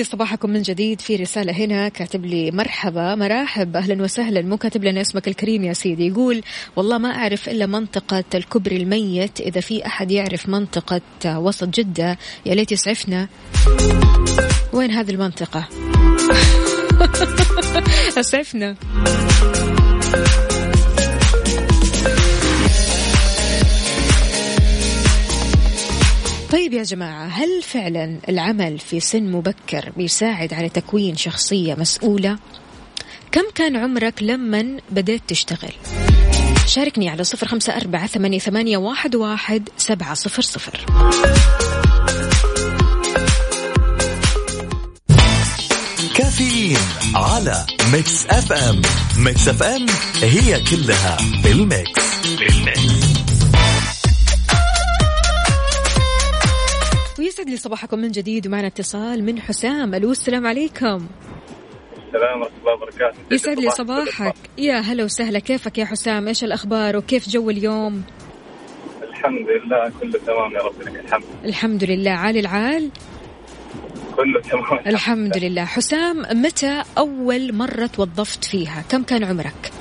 لي 0.00 0.04
صباحكم 0.04 0.50
من 0.50 0.62
جديد 0.62 1.00
في 1.00 1.16
رسالة 1.16 1.52
هنا 1.52 1.88
كاتب 1.88 2.26
لي 2.26 2.50
مرحبا 2.50 3.14
مراحب 3.14 3.76
أهلا 3.76 4.02
وسهلا. 4.02 4.42
مو 4.42 4.56
كاتب 4.56 4.84
لنا 4.84 5.00
اسمك 5.00 5.28
الكريم 5.28 5.64
يا 5.64 5.72
سيدي. 5.72 6.06
يقول 6.06 6.42
والله 6.76 6.98
ما 6.98 7.08
أعرف 7.08 7.48
إلا 7.48 7.66
منطقة 7.66 8.24
الكبري 8.34 8.76
الميت. 8.76 9.40
إذا 9.40 9.60
في 9.60 9.86
أحد 9.86 10.10
يعرف 10.10 10.48
منطقة 10.48 11.00
وسط 11.38 11.68
جدة 11.68 12.18
يا 12.46 12.54
ليت 12.54 12.72
يسعفنا. 12.72 13.28
وين 14.72 14.90
هذه 14.90 15.10
المنطقة؟ 15.10 15.68
أسعفنا. 18.20 18.76
طيب 26.50 26.72
يا 26.72 26.82
جماعة 26.82 27.26
هل 27.26 27.62
فعلا 27.62 28.18
العمل 28.28 28.78
في 28.78 29.00
سن 29.00 29.22
مبكر 29.22 29.92
بيساعد 29.96 30.54
على 30.54 30.68
تكوين 30.68 31.16
شخصية 31.16 31.74
مسؤولة؟ 31.74 32.38
كم 33.32 33.44
كان 33.54 33.76
عمرك 33.76 34.22
لما 34.22 34.76
بديت 34.90 35.22
تشتغل؟ 35.28 35.72
شاركني 36.66 37.08
على 37.08 37.24
صفر 37.24 37.46
خمسة 37.46 37.76
أربعة 37.76 38.06
ثمانية, 38.06 38.76
واحد, 38.76 39.68
سبعة 39.76 40.14
صفر 40.14 40.42
صفر 40.42 40.86
كافيين 46.16 46.78
على 47.14 47.66
Mix 47.92 48.26
FM 48.26 48.82
Mix 49.18 49.48
FM 49.48 49.86
هي 50.22 50.64
كلها 50.64 51.16
بال 51.42 51.66
Mix 51.66 52.02
بالميكس 52.38 52.99
ويسعد 57.30 57.50
لي 57.50 57.56
صباحكم 57.56 57.98
من 57.98 58.10
جديد 58.10 58.46
ومعنا 58.46 58.66
اتصال 58.66 59.24
من 59.24 59.40
حسام. 59.40 59.94
ألو 59.94 60.10
السلام 60.10 60.46
عليكم. 60.46 61.06
السلام 62.06 62.40
ورحمة 62.40 62.58
الله 62.60 62.74
وبركاته. 62.74 63.18
يسعد 63.30 63.58
لي 63.58 63.70
صباحك؟ 63.70 64.34
يا 64.58 64.74
هلا 64.74 65.04
وسهلا. 65.04 65.38
كيفك 65.38 65.78
يا 65.78 65.84
حسام؟ 65.84 66.28
إيش 66.28 66.44
الأخبار 66.44 66.96
وكيف 66.96 67.28
جو 67.28 67.50
اليوم؟ 67.50 68.02
الحمد 69.02 69.46
لله 69.48 69.92
كله 70.00 70.18
تمام 70.26 70.52
يا 70.52 70.62
رب. 70.62 70.82
لك 70.82 71.04
الحمد. 71.04 71.24
الحمد 71.44 71.84
لله. 71.84 72.10
عالي 72.10 72.40
العال؟ 72.40 72.90
كله 74.16 74.40
تمام. 74.40 74.78
الحمد 74.86 75.38
لله. 75.38 75.64
حسام 75.64 76.42
متى 76.42 76.82
أول 76.98 77.54
مرة 77.54 77.86
توظفت 77.86 78.44
فيها؟ 78.44 78.84
كم 78.88 79.02
كان 79.02 79.24
عمرك؟ 79.24 79.72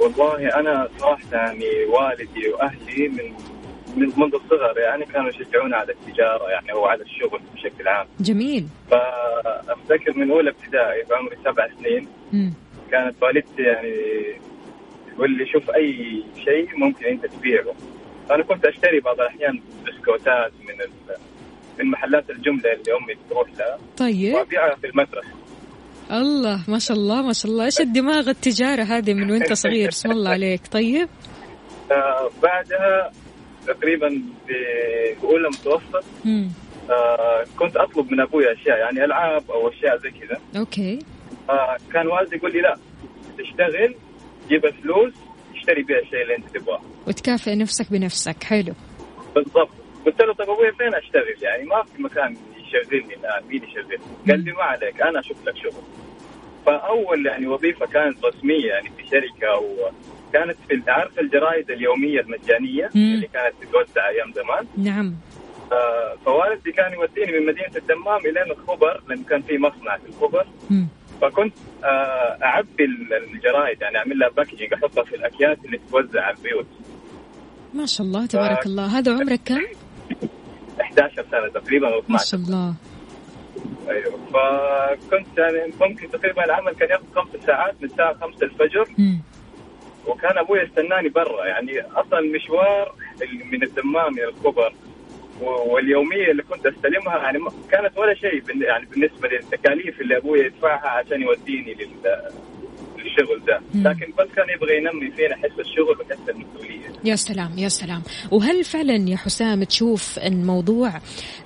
والله 0.00 0.60
أنا 0.60 0.88
صراحة 0.98 1.22
يعني 1.32 1.66
والدي 1.88 2.48
وأهلي 2.48 3.08
من 3.08 3.24
من 3.26 3.55
منذ 3.96 4.34
الصغر 4.34 4.78
يعني 4.78 5.04
كانوا 5.04 5.28
يشجعونا 5.30 5.76
على 5.76 5.92
التجارة 5.92 6.50
يعني 6.50 6.72
أو 6.72 6.86
على 6.86 7.02
الشغل 7.02 7.40
بشكل 7.54 7.88
عام. 7.88 8.06
جميل. 8.20 8.66
فأفتكر 8.90 10.16
من 10.18 10.30
أولى 10.30 10.50
ابتدائي 10.50 11.02
بعمري 11.10 11.36
سبع 11.44 11.68
سنين 11.80 12.08
مم. 12.32 12.54
كانت 12.90 13.22
والدتي 13.22 13.62
يعني 13.62 13.92
تقول 15.14 15.30
لي 15.38 15.46
شوف 15.52 15.70
أي 15.70 16.22
شيء 16.44 16.68
ممكن 16.76 17.06
أنت 17.06 17.26
تبيعه. 17.26 17.74
أنا 18.30 18.42
كنت 18.42 18.64
أشتري 18.66 19.00
بعض 19.00 19.20
الأحيان 19.20 19.60
بسكوتات 19.86 20.52
من 20.68 20.80
ال- 20.80 21.16
من 21.78 21.90
محلات 21.90 22.30
الجملة 22.30 22.72
اللي 22.72 22.92
أمي 23.02 23.14
تروح 23.30 23.48
لها. 23.58 23.78
طيب. 23.96 24.34
وأبيعها 24.34 24.74
في 24.74 24.86
المدرسة. 24.86 25.28
الله 26.12 26.64
ما 26.68 26.78
شاء 26.78 26.96
الله 26.96 27.22
ما 27.22 27.32
شاء 27.32 27.52
الله. 27.52 27.64
إيش 27.64 27.80
الدماغ 27.80 28.28
التجارة 28.28 28.82
هذه 28.82 29.14
من 29.14 29.30
وأنت 29.30 29.52
صغير؟ 29.52 29.88
بسم 29.88 30.10
الله 30.10 30.30
عليك. 30.30 30.60
طيب. 30.72 31.08
آه 31.92 32.30
بعدها 32.42 33.10
تقريبا 33.66 34.22
في 34.46 35.24
اولى 35.24 35.48
متوسط. 35.48 36.04
آه 36.90 37.44
كنت 37.58 37.76
أطلب 37.76 38.12
من 38.12 38.20
أبوي 38.20 38.52
أشياء 38.52 38.78
يعني 38.78 39.04
ألعاب 39.04 39.50
أو 39.50 39.68
أشياء 39.68 39.98
زي 39.98 40.10
كذا. 40.10 40.40
أوكي. 40.56 40.98
آه 41.50 41.76
كان 41.92 42.06
والدي 42.06 42.36
يقول 42.36 42.52
لي 42.52 42.60
لا 42.60 42.76
تشتغل 43.38 43.94
جيب 44.48 44.64
الفلوس 44.64 45.12
اشتري 45.56 45.82
بيها 45.82 45.98
الشيء 45.98 46.22
اللي 46.22 46.36
أنت 46.36 46.56
تبغاه. 46.56 46.80
وتكافئ 47.06 47.54
نفسك 47.54 47.92
بنفسك 47.92 48.42
حلو. 48.44 48.74
بالضبط. 49.34 49.70
قلت 50.06 50.22
له 50.22 50.32
طب 50.32 50.50
أبوي 50.50 50.72
فين 50.72 50.94
أشتغل؟ 50.94 51.36
يعني 51.42 51.64
ما 51.64 51.82
في 51.82 52.02
مكان 52.02 52.36
يشغلني 52.56 53.14
الان 53.14 53.44
مين 53.48 53.64
يشغلني؟ 53.64 53.96
قال 54.28 54.44
لي 54.44 54.52
ما 54.52 54.62
عليك 54.62 55.02
أنا 55.02 55.20
أشوف 55.20 55.36
لك 55.46 55.56
شغل. 55.56 55.82
فأول 56.66 57.26
يعني 57.26 57.46
وظيفة 57.46 57.86
كانت 57.86 58.24
رسمية 58.24 58.66
يعني 58.66 58.90
في 58.96 59.06
شركة 59.06 59.58
وكانت 60.28 60.56
في 60.68 60.90
عارف 60.90 61.18
الجرائد 61.18 61.70
اليومية 61.70 62.20
المجانية 62.20 62.90
مم. 62.94 63.14
اللي 63.14 63.26
كانت 63.26 63.54
تتوزع 63.60 64.08
أيام 64.08 64.32
زمان. 64.32 64.66
نعم. 64.76 65.14
آه، 65.72 66.16
فوالدي 66.24 66.72
كان 66.72 66.92
يوديني 66.92 67.40
من 67.40 67.46
مدينة 67.46 67.76
الدمام 67.76 68.20
إلى 68.20 68.42
الخبر 68.42 69.02
لأن 69.08 69.22
كان 69.22 69.42
في 69.42 69.58
مصنع 69.58 69.96
في 69.96 70.08
الخبر. 70.08 70.46
مم. 70.70 70.88
فكنت 71.20 71.54
آه، 71.84 72.38
أعبي 72.42 72.84
الجرايد 73.34 73.80
يعني 73.80 73.98
أعمل 73.98 74.18
لها 74.18 74.28
packaging 74.28 74.72
أحطها 74.74 75.04
في 75.04 75.16
الأكياس 75.16 75.58
اللي 75.64 75.78
تتوزع 75.78 76.22
على 76.22 76.36
البيوت. 76.36 76.66
ما 77.74 77.86
شاء 77.86 78.06
الله 78.06 78.26
تبارك 78.26 78.66
الله. 78.66 78.98
هذا 78.98 79.12
عمرك 79.12 79.40
كم؟ 79.44 79.62
11 80.80 81.24
سنة 81.30 81.48
تقريبا 81.48 81.88
أو 81.94 82.02
ما 82.08 82.16
12 82.16 82.26
شاء 82.26 82.40
الله. 82.40 82.74
أيوه. 83.88 84.18
فكنت 84.32 85.38
يعني 85.38 85.72
ممكن 85.80 86.10
تقريبا 86.10 86.44
العمل 86.44 86.72
كان 86.72 86.88
ياخذ 86.90 87.04
خمس 87.14 87.44
ساعات 87.46 87.74
من 87.80 87.88
الساعة 87.90 88.14
5 88.14 88.42
الفجر. 88.42 88.88
مم. 88.98 89.20
وكان 90.06 90.38
أبوي 90.38 90.60
يستناني 90.60 91.08
برا. 91.08 91.46
يعني 91.46 91.80
أصلا 91.80 92.18
المشوار 92.18 92.94
اللي 93.22 93.44
من 93.44 93.62
الدمام 93.62 94.12
إلى 94.18 94.28
الخبر 94.28 94.72
و- 95.40 95.72
واليومية 95.74 96.30
اللي 96.30 96.42
كنت 96.42 96.66
أستلمها 96.66 97.16
يعني 97.18 97.38
كانت 97.70 97.98
ولا 97.98 98.14
شيء 98.14 98.62
يعني 98.62 98.86
بالنسبة 98.86 99.28
للتكاليف 99.28 100.00
اللي 100.00 100.16
أبوي 100.16 100.38
يدفعها 100.40 100.88
عشان 100.88 101.22
يوديني 101.22 101.74
لل- 101.74 102.30
للشغل 102.98 103.42
ده. 103.46 103.60
لكن 103.74 104.12
بس 104.18 104.26
كان 104.36 104.46
يبغى 104.56 104.76
ينمي 104.76 105.10
فينا 105.10 105.36
حس 105.36 105.60
الشغل 105.60 106.00
وحس 106.00 106.28
المسؤولية. 106.28 106.86
يا 107.04 107.14
سلام 107.16 107.58
يا 107.58 107.68
سلام. 107.68 108.02
وهل 108.32 108.64
فعلا 108.64 109.08
يا 109.10 109.16
حسام 109.16 109.64
تشوف 109.64 110.18
إن 110.18 110.46
موضوع 110.46 110.88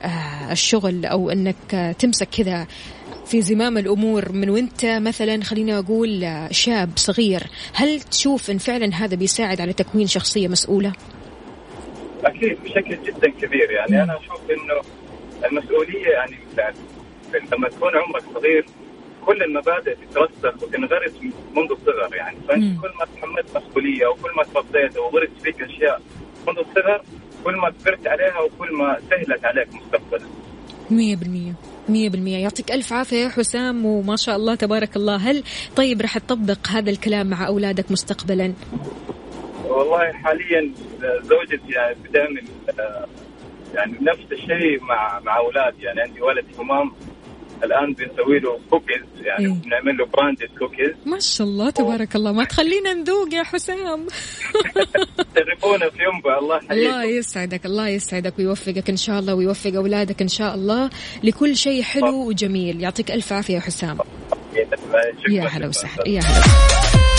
آه 0.02 0.52
الشغل 0.52 1.04
أو 1.06 1.30
إنك 1.30 1.94
تمسك 1.98 2.28
كذا 2.28 2.66
في 3.30 3.42
زمام 3.42 3.78
الأمور 3.78 4.32
من 4.32 4.50
وانت 4.50 4.84
مثلا 4.84 5.44
خلينا 5.44 5.78
أقول 5.78 6.26
شاب 6.50 6.90
صغير 6.96 7.42
هل 7.74 8.00
تشوف 8.00 8.50
إن 8.50 8.58
فعلا 8.58 8.94
هذا 8.94 9.16
بيساعد 9.16 9.60
على 9.60 9.72
تكوين 9.72 10.06
شخصية 10.06 10.48
مسؤولة؟ 10.48 10.92
أكيد 12.24 12.58
بشكل 12.64 12.98
جدا 13.02 13.30
كبير. 13.30 13.70
يعني 13.70 14.02
أنا 14.02 14.18
أشوف 14.18 14.40
إنه 14.50 14.80
المسؤولية 15.44 16.08
يعني 16.08 16.36
لما 17.52 17.68
تكون 17.68 17.90
عمرك 17.96 18.22
صغير 18.34 18.66
كل 19.26 19.42
المبادئ 19.42 19.94
تترسخ 19.94 20.62
وتنغرس 20.62 21.12
منذ 21.56 21.70
الصغر. 21.70 22.14
يعني 22.14 22.36
فأنت 22.48 22.80
كل 22.80 22.90
ما 22.98 23.04
تحملت 23.14 23.56
مسؤولية 23.56 24.06
وكل 24.06 24.30
ما 24.36 24.42
تربيت 24.42 24.96
وغرس 24.96 25.30
فيك 25.42 25.62
أشياء 25.62 26.02
منذ 26.48 26.58
الصغر 26.58 27.02
كل 27.44 27.56
ما 27.56 27.70
كبرت 27.70 28.06
عليها 28.06 28.40
وكل 28.40 28.72
ما 28.72 28.98
سهلت 29.10 29.44
عليك 29.44 29.68
مستقبلا. 29.74 30.26
100% 30.90 31.69
مية 31.88 32.08
بالمية. 32.08 32.36
يعطيك 32.38 32.72
ألف 32.72 32.92
عافية 32.92 33.16
يا 33.16 33.28
حسام 33.28 33.86
وما 33.86 34.16
شاء 34.16 34.36
الله 34.36 34.54
تبارك 34.54 34.96
الله. 34.96 35.16
هل 35.16 35.42
طيب 35.76 36.00
راح 36.00 36.18
تطبق 36.18 36.68
هذا 36.68 36.90
الكلام 36.90 37.26
مع 37.26 37.46
أولادك 37.46 37.90
مستقبلا؟ 37.90 38.52
والله 39.68 40.12
حاليا 40.12 40.72
زوجتي 41.22 41.72
يعني 41.72 41.96
بتعمل 42.04 42.44
يعني 43.74 43.92
نفس 44.00 44.32
الشيء 44.32 44.82
مع 44.82 45.20
مع 45.20 45.36
أولادي. 45.36 45.82
يعني 45.82 46.00
عندي 46.00 46.22
ولد 46.22 46.44
همام 46.58 46.92
الآن 47.64 47.92
بنسوي 47.92 48.38
له 48.38 48.58
كوكيز 48.70 49.02
يعني 49.16 49.46
إيه؟ 49.46 49.52
بنعمل 49.52 49.96
له 49.96 50.06
branded 50.06 50.48
cookies 50.58 50.94
ما 51.06 51.18
شاء 51.18 51.46
الله 51.46 51.70
تبارك 51.70 52.16
الله. 52.16 52.32
ما 52.32 52.44
تخلينا 52.44 52.94
نذوق 52.94 53.34
يا 53.34 53.42
حسام. 53.42 54.06
تجربونا 55.34 55.90
في 55.90 55.98
ينبع 56.02 56.38
الله 56.38 56.56
يحييكم 56.56 56.74
الله 56.74 57.04
يسعدك 57.04 57.66
الله 57.66 57.88
يسعدك 57.88 58.38
ويوفقك 58.38 58.90
إن 58.90 58.96
شاء 58.96 59.18
الله 59.18 59.34
ويوفق 59.34 59.74
أولادك 59.74 60.22
إن 60.22 60.28
شاء 60.28 60.54
الله 60.54 60.90
لكل 61.22 61.56
شيء 61.56 61.82
حلو 61.82 62.28
وجميل. 62.28 62.80
يعطيك 62.80 63.11
ألف 63.11 63.32
عافية 63.32 63.54
يا 63.54 63.61
حسام. 63.61 63.98
يا 65.28 65.44
هلا 65.44 65.68
وسهلا 65.68 66.08
يا 66.08 66.20
هلا 66.20 67.09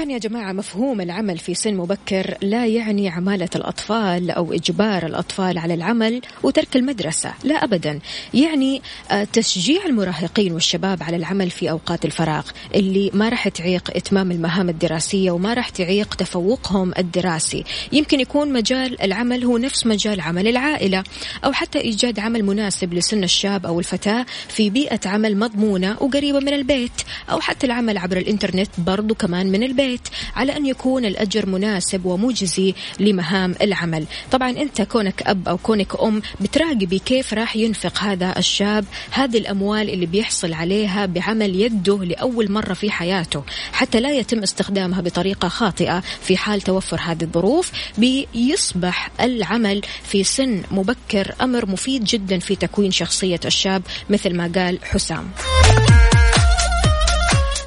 طبعا 0.00 0.12
يا 0.12 0.18
جماعة 0.18 0.52
مفهوم 0.52 1.00
العمل 1.00 1.38
في 1.38 1.54
سن 1.54 1.74
مبكر 1.74 2.36
لا 2.42 2.66
يعني 2.66 3.08
عمالة 3.08 3.48
الأطفال 3.56 4.30
أو 4.30 4.52
إجبار 4.52 5.06
الأطفال 5.06 5.58
على 5.58 5.74
العمل 5.74 6.20
وترك 6.42 6.76
المدرسة 6.76 7.34
لا 7.44 7.64
أبدا. 7.64 7.98
يعني 8.34 8.82
آه، 9.10 9.24
تشجيع 9.24 9.86
المراهقين 9.86 10.52
والشباب 10.52 11.02
على 11.02 11.16
العمل 11.16 11.50
في 11.50 11.70
أوقات 11.70 12.04
الفراغ 12.04 12.46
اللي 12.74 13.10
ما 13.14 13.28
راح 13.28 13.48
تعيق 13.48 13.90
إتمام 13.96 14.30
المهام 14.30 14.68
الدراسية 14.68 15.30
وما 15.30 15.54
راح 15.54 15.68
تعيق 15.68 16.14
تفوقهم 16.14 16.92
الدراسي. 16.98 17.64
يمكن 17.92 18.20
يكون 18.20 18.52
مجال 18.52 19.02
العمل 19.02 19.44
هو 19.44 19.58
نفس 19.58 19.86
مجال 19.86 20.20
عمل 20.20 20.48
العائلة 20.48 21.04
أو 21.44 21.52
حتى 21.52 21.80
إيجاد 21.80 22.18
عمل 22.18 22.44
مناسب 22.44 22.94
لسن 22.94 23.24
الشاب 23.24 23.66
أو 23.66 23.78
الفتاة 23.78 24.26
في 24.48 24.70
بيئة 24.70 25.00
عمل 25.08 25.36
مضمونة 25.36 25.96
وقريبة 26.00 26.38
من 26.38 26.52
البيت 26.54 27.02
أو 27.30 27.40
حتى 27.40 27.66
العمل 27.66 27.98
عبر 27.98 28.16
الإنترنت 28.16 28.70
برضو 28.78 29.14
كمان 29.14 29.46
من 29.46 29.62
البيت. 29.62 29.89
البيت 29.90 30.08
على 30.36 30.56
أن 30.56 30.66
يكون 30.66 31.04
الأجر 31.04 31.46
مناسب 31.46 32.06
ومجزي 32.06 32.74
لمهام 33.00 33.54
العمل. 33.62 34.06
طبعا 34.30 34.50
أنت 34.50 34.82
كونك 34.82 35.22
أب 35.22 35.48
أو 35.48 35.58
كونك 35.58 36.00
أم 36.00 36.22
بتراقبي 36.40 36.98
كيف 36.98 37.34
راح 37.34 37.56
ينفق 37.56 37.98
هذا 37.98 38.38
الشاب 38.38 38.84
هذه 39.10 39.38
الأموال 39.38 39.90
اللي 39.90 40.06
بيحصل 40.06 40.52
عليها 40.52 41.06
بعمل 41.06 41.60
يده 41.60 42.04
لأول 42.04 42.52
مرة 42.52 42.74
في 42.74 42.90
حياته 42.90 43.42
حتى 43.72 44.00
لا 44.00 44.12
يتم 44.12 44.42
استخدامها 44.42 45.00
بطريقة 45.00 45.48
خاطئة 45.48 46.02
في 46.22 46.36
حال 46.36 46.60
توفر 46.60 47.00
هذه 47.00 47.22
الظروف 47.22 47.72
بيصبح 47.98 49.10
العمل 49.20 49.82
في 50.04 50.24
سن 50.24 50.62
مبكر 50.70 51.34
أمر 51.40 51.66
مفيد 51.66 52.04
جدا 52.04 52.38
في 52.38 52.56
تكوين 52.56 52.90
شخصية 52.90 53.40
الشاب 53.44 53.82
مثل 54.10 54.36
ما 54.36 54.52
قال 54.54 54.78
حسام. 54.84 55.30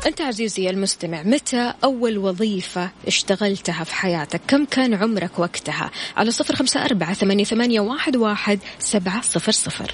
أنت 0.06 0.22
عزيزي 0.22 0.70
المستمع 0.70 1.24
متى 1.24 1.74
أول 1.84 2.18
وظيفة 2.18 2.90
اشتغلتها 3.08 3.84
في 3.84 3.96
حياتك؟ 3.96 4.42
كم 4.48 4.66
كان 4.66 4.94
عمرك 4.94 5.40
وقتها؟ 5.40 5.92
على 6.18 6.32
صفر 6.32 6.56
خمسة 6.56 6.86
أربعة 6.86 7.14
ثمانية 7.44 7.80
واحد 7.80 8.16
واحد 8.16 8.60
سبعة 8.80 9.22
صفر 9.22 9.52
صفر. 9.52 9.92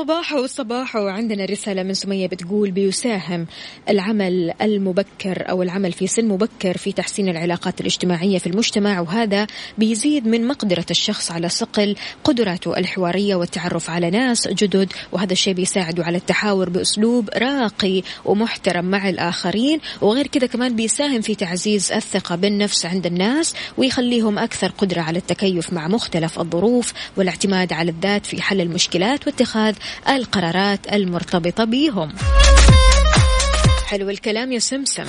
صباحو 0.00 0.46
صباحو 0.46 1.06
عندنا 1.06 1.44
رسالة 1.44 1.82
من 1.82 1.94
سمية 1.94 2.26
بتقول 2.26 2.70
بيساهم 2.70 3.46
العمل 3.88 4.54
المبكر 4.62 5.50
أو 5.50 5.62
العمل 5.62 5.92
في 5.92 6.06
سن 6.06 6.28
مبكر 6.28 6.76
في 6.76 6.92
تحسين 6.92 7.28
العلاقات 7.28 7.80
الاجتماعية 7.80 8.38
في 8.38 8.46
المجتمع 8.46 9.00
وهذا 9.00 9.46
بيزيد 9.78 10.26
من 10.26 10.46
مقدرة 10.46 10.84
الشخص 10.90 11.30
على 11.30 11.48
صقل 11.48 11.96
قدراته 12.24 12.78
الحوارية 12.78 13.34
والتعرف 13.34 13.90
على 13.90 14.10
ناس 14.10 14.48
جدد 14.48 14.92
وهذا 15.12 15.32
الشيء 15.32 15.54
بيساعده 15.54 16.04
على 16.04 16.16
التحاور 16.16 16.68
بأسلوب 16.70 17.30
راقي 17.36 18.02
ومحترم 18.24 18.84
مع 18.84 19.08
الآخرين 19.08 19.80
وغير 20.00 20.26
كذا 20.26 20.46
كمان 20.46 20.76
بيساهم 20.76 21.20
في 21.20 21.34
تعزيز 21.34 21.92
الثقة 21.92 22.36
بالنفس 22.36 22.86
عند 22.86 23.06
الناس 23.06 23.54
ويخليهم 23.76 24.38
أكثر 24.38 24.68
قدرة 24.78 25.00
على 25.00 25.18
التكيف 25.18 25.72
مع 25.72 25.88
مختلف 25.88 26.40
الظروف 26.40 26.92
والاعتماد 27.16 27.72
على 27.72 27.90
الذات 27.90 28.26
في 28.26 28.42
حل 28.42 28.60
المشكلات 28.60 29.26
واتخاذ 29.26 29.74
القرارات 30.08 30.92
المرتبطة 30.92 31.64
بهم. 31.64 32.12
حلو 33.86 34.10
الكلام 34.10 34.52
يا 34.52 34.58
سمسم. 34.58 35.04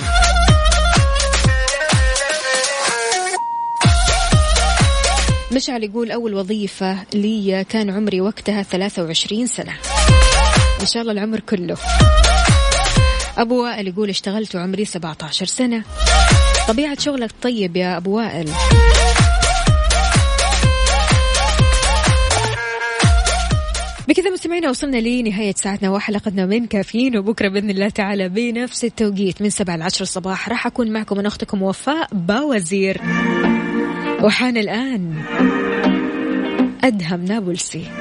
مشعل 5.52 5.84
يقول 5.84 6.10
أول 6.10 6.34
وظيفة 6.34 6.96
لي 7.14 7.64
كان 7.68 7.90
عمري 7.90 8.20
وقتها 8.20 8.62
23 8.62 9.46
سنة. 9.46 9.72
إن 10.80 10.86
شاء 10.86 11.02
الله 11.02 11.12
العمر 11.12 11.40
كله. 11.40 11.76
أبو 13.38 13.64
وائل 13.64 13.88
يقول 13.88 14.08
اشتغلت 14.08 14.56
وعمري 14.56 14.84
17 14.84 15.46
سنة. 15.46 15.82
طبيعة 16.68 16.98
شغلك 17.00 17.30
طيب 17.42 17.76
يا 17.76 17.96
أبو 17.96 18.16
وائل. 18.16 18.48
بكذا 24.08 24.30
مستمعينا 24.30 24.70
وصلنا 24.70 24.96
لنهاية 24.96 25.54
ساعتنا 25.56 25.90
وحلقتنا 25.90 26.46
من 26.46 26.66
كافيين 26.66 27.16
وبكرة 27.16 27.48
بإذن 27.48 27.70
الله 27.70 27.88
تعالى 27.88 28.28
بنفس 28.28 28.84
التوقيت 28.84 29.42
من 29.42 29.50
سبعة 29.50 29.76
لعشر 29.76 30.02
الصباح. 30.02 30.48
راح 30.48 30.66
أكون 30.66 30.90
معكم 30.90 31.18
من 31.18 31.26
أختكم 31.26 31.62
وفاء 31.62 32.08
باوزير. 32.12 33.00
وحان 34.22 34.56
الآن 34.56 35.14
أدهم 36.84 37.24
نابلسي. 37.24 37.84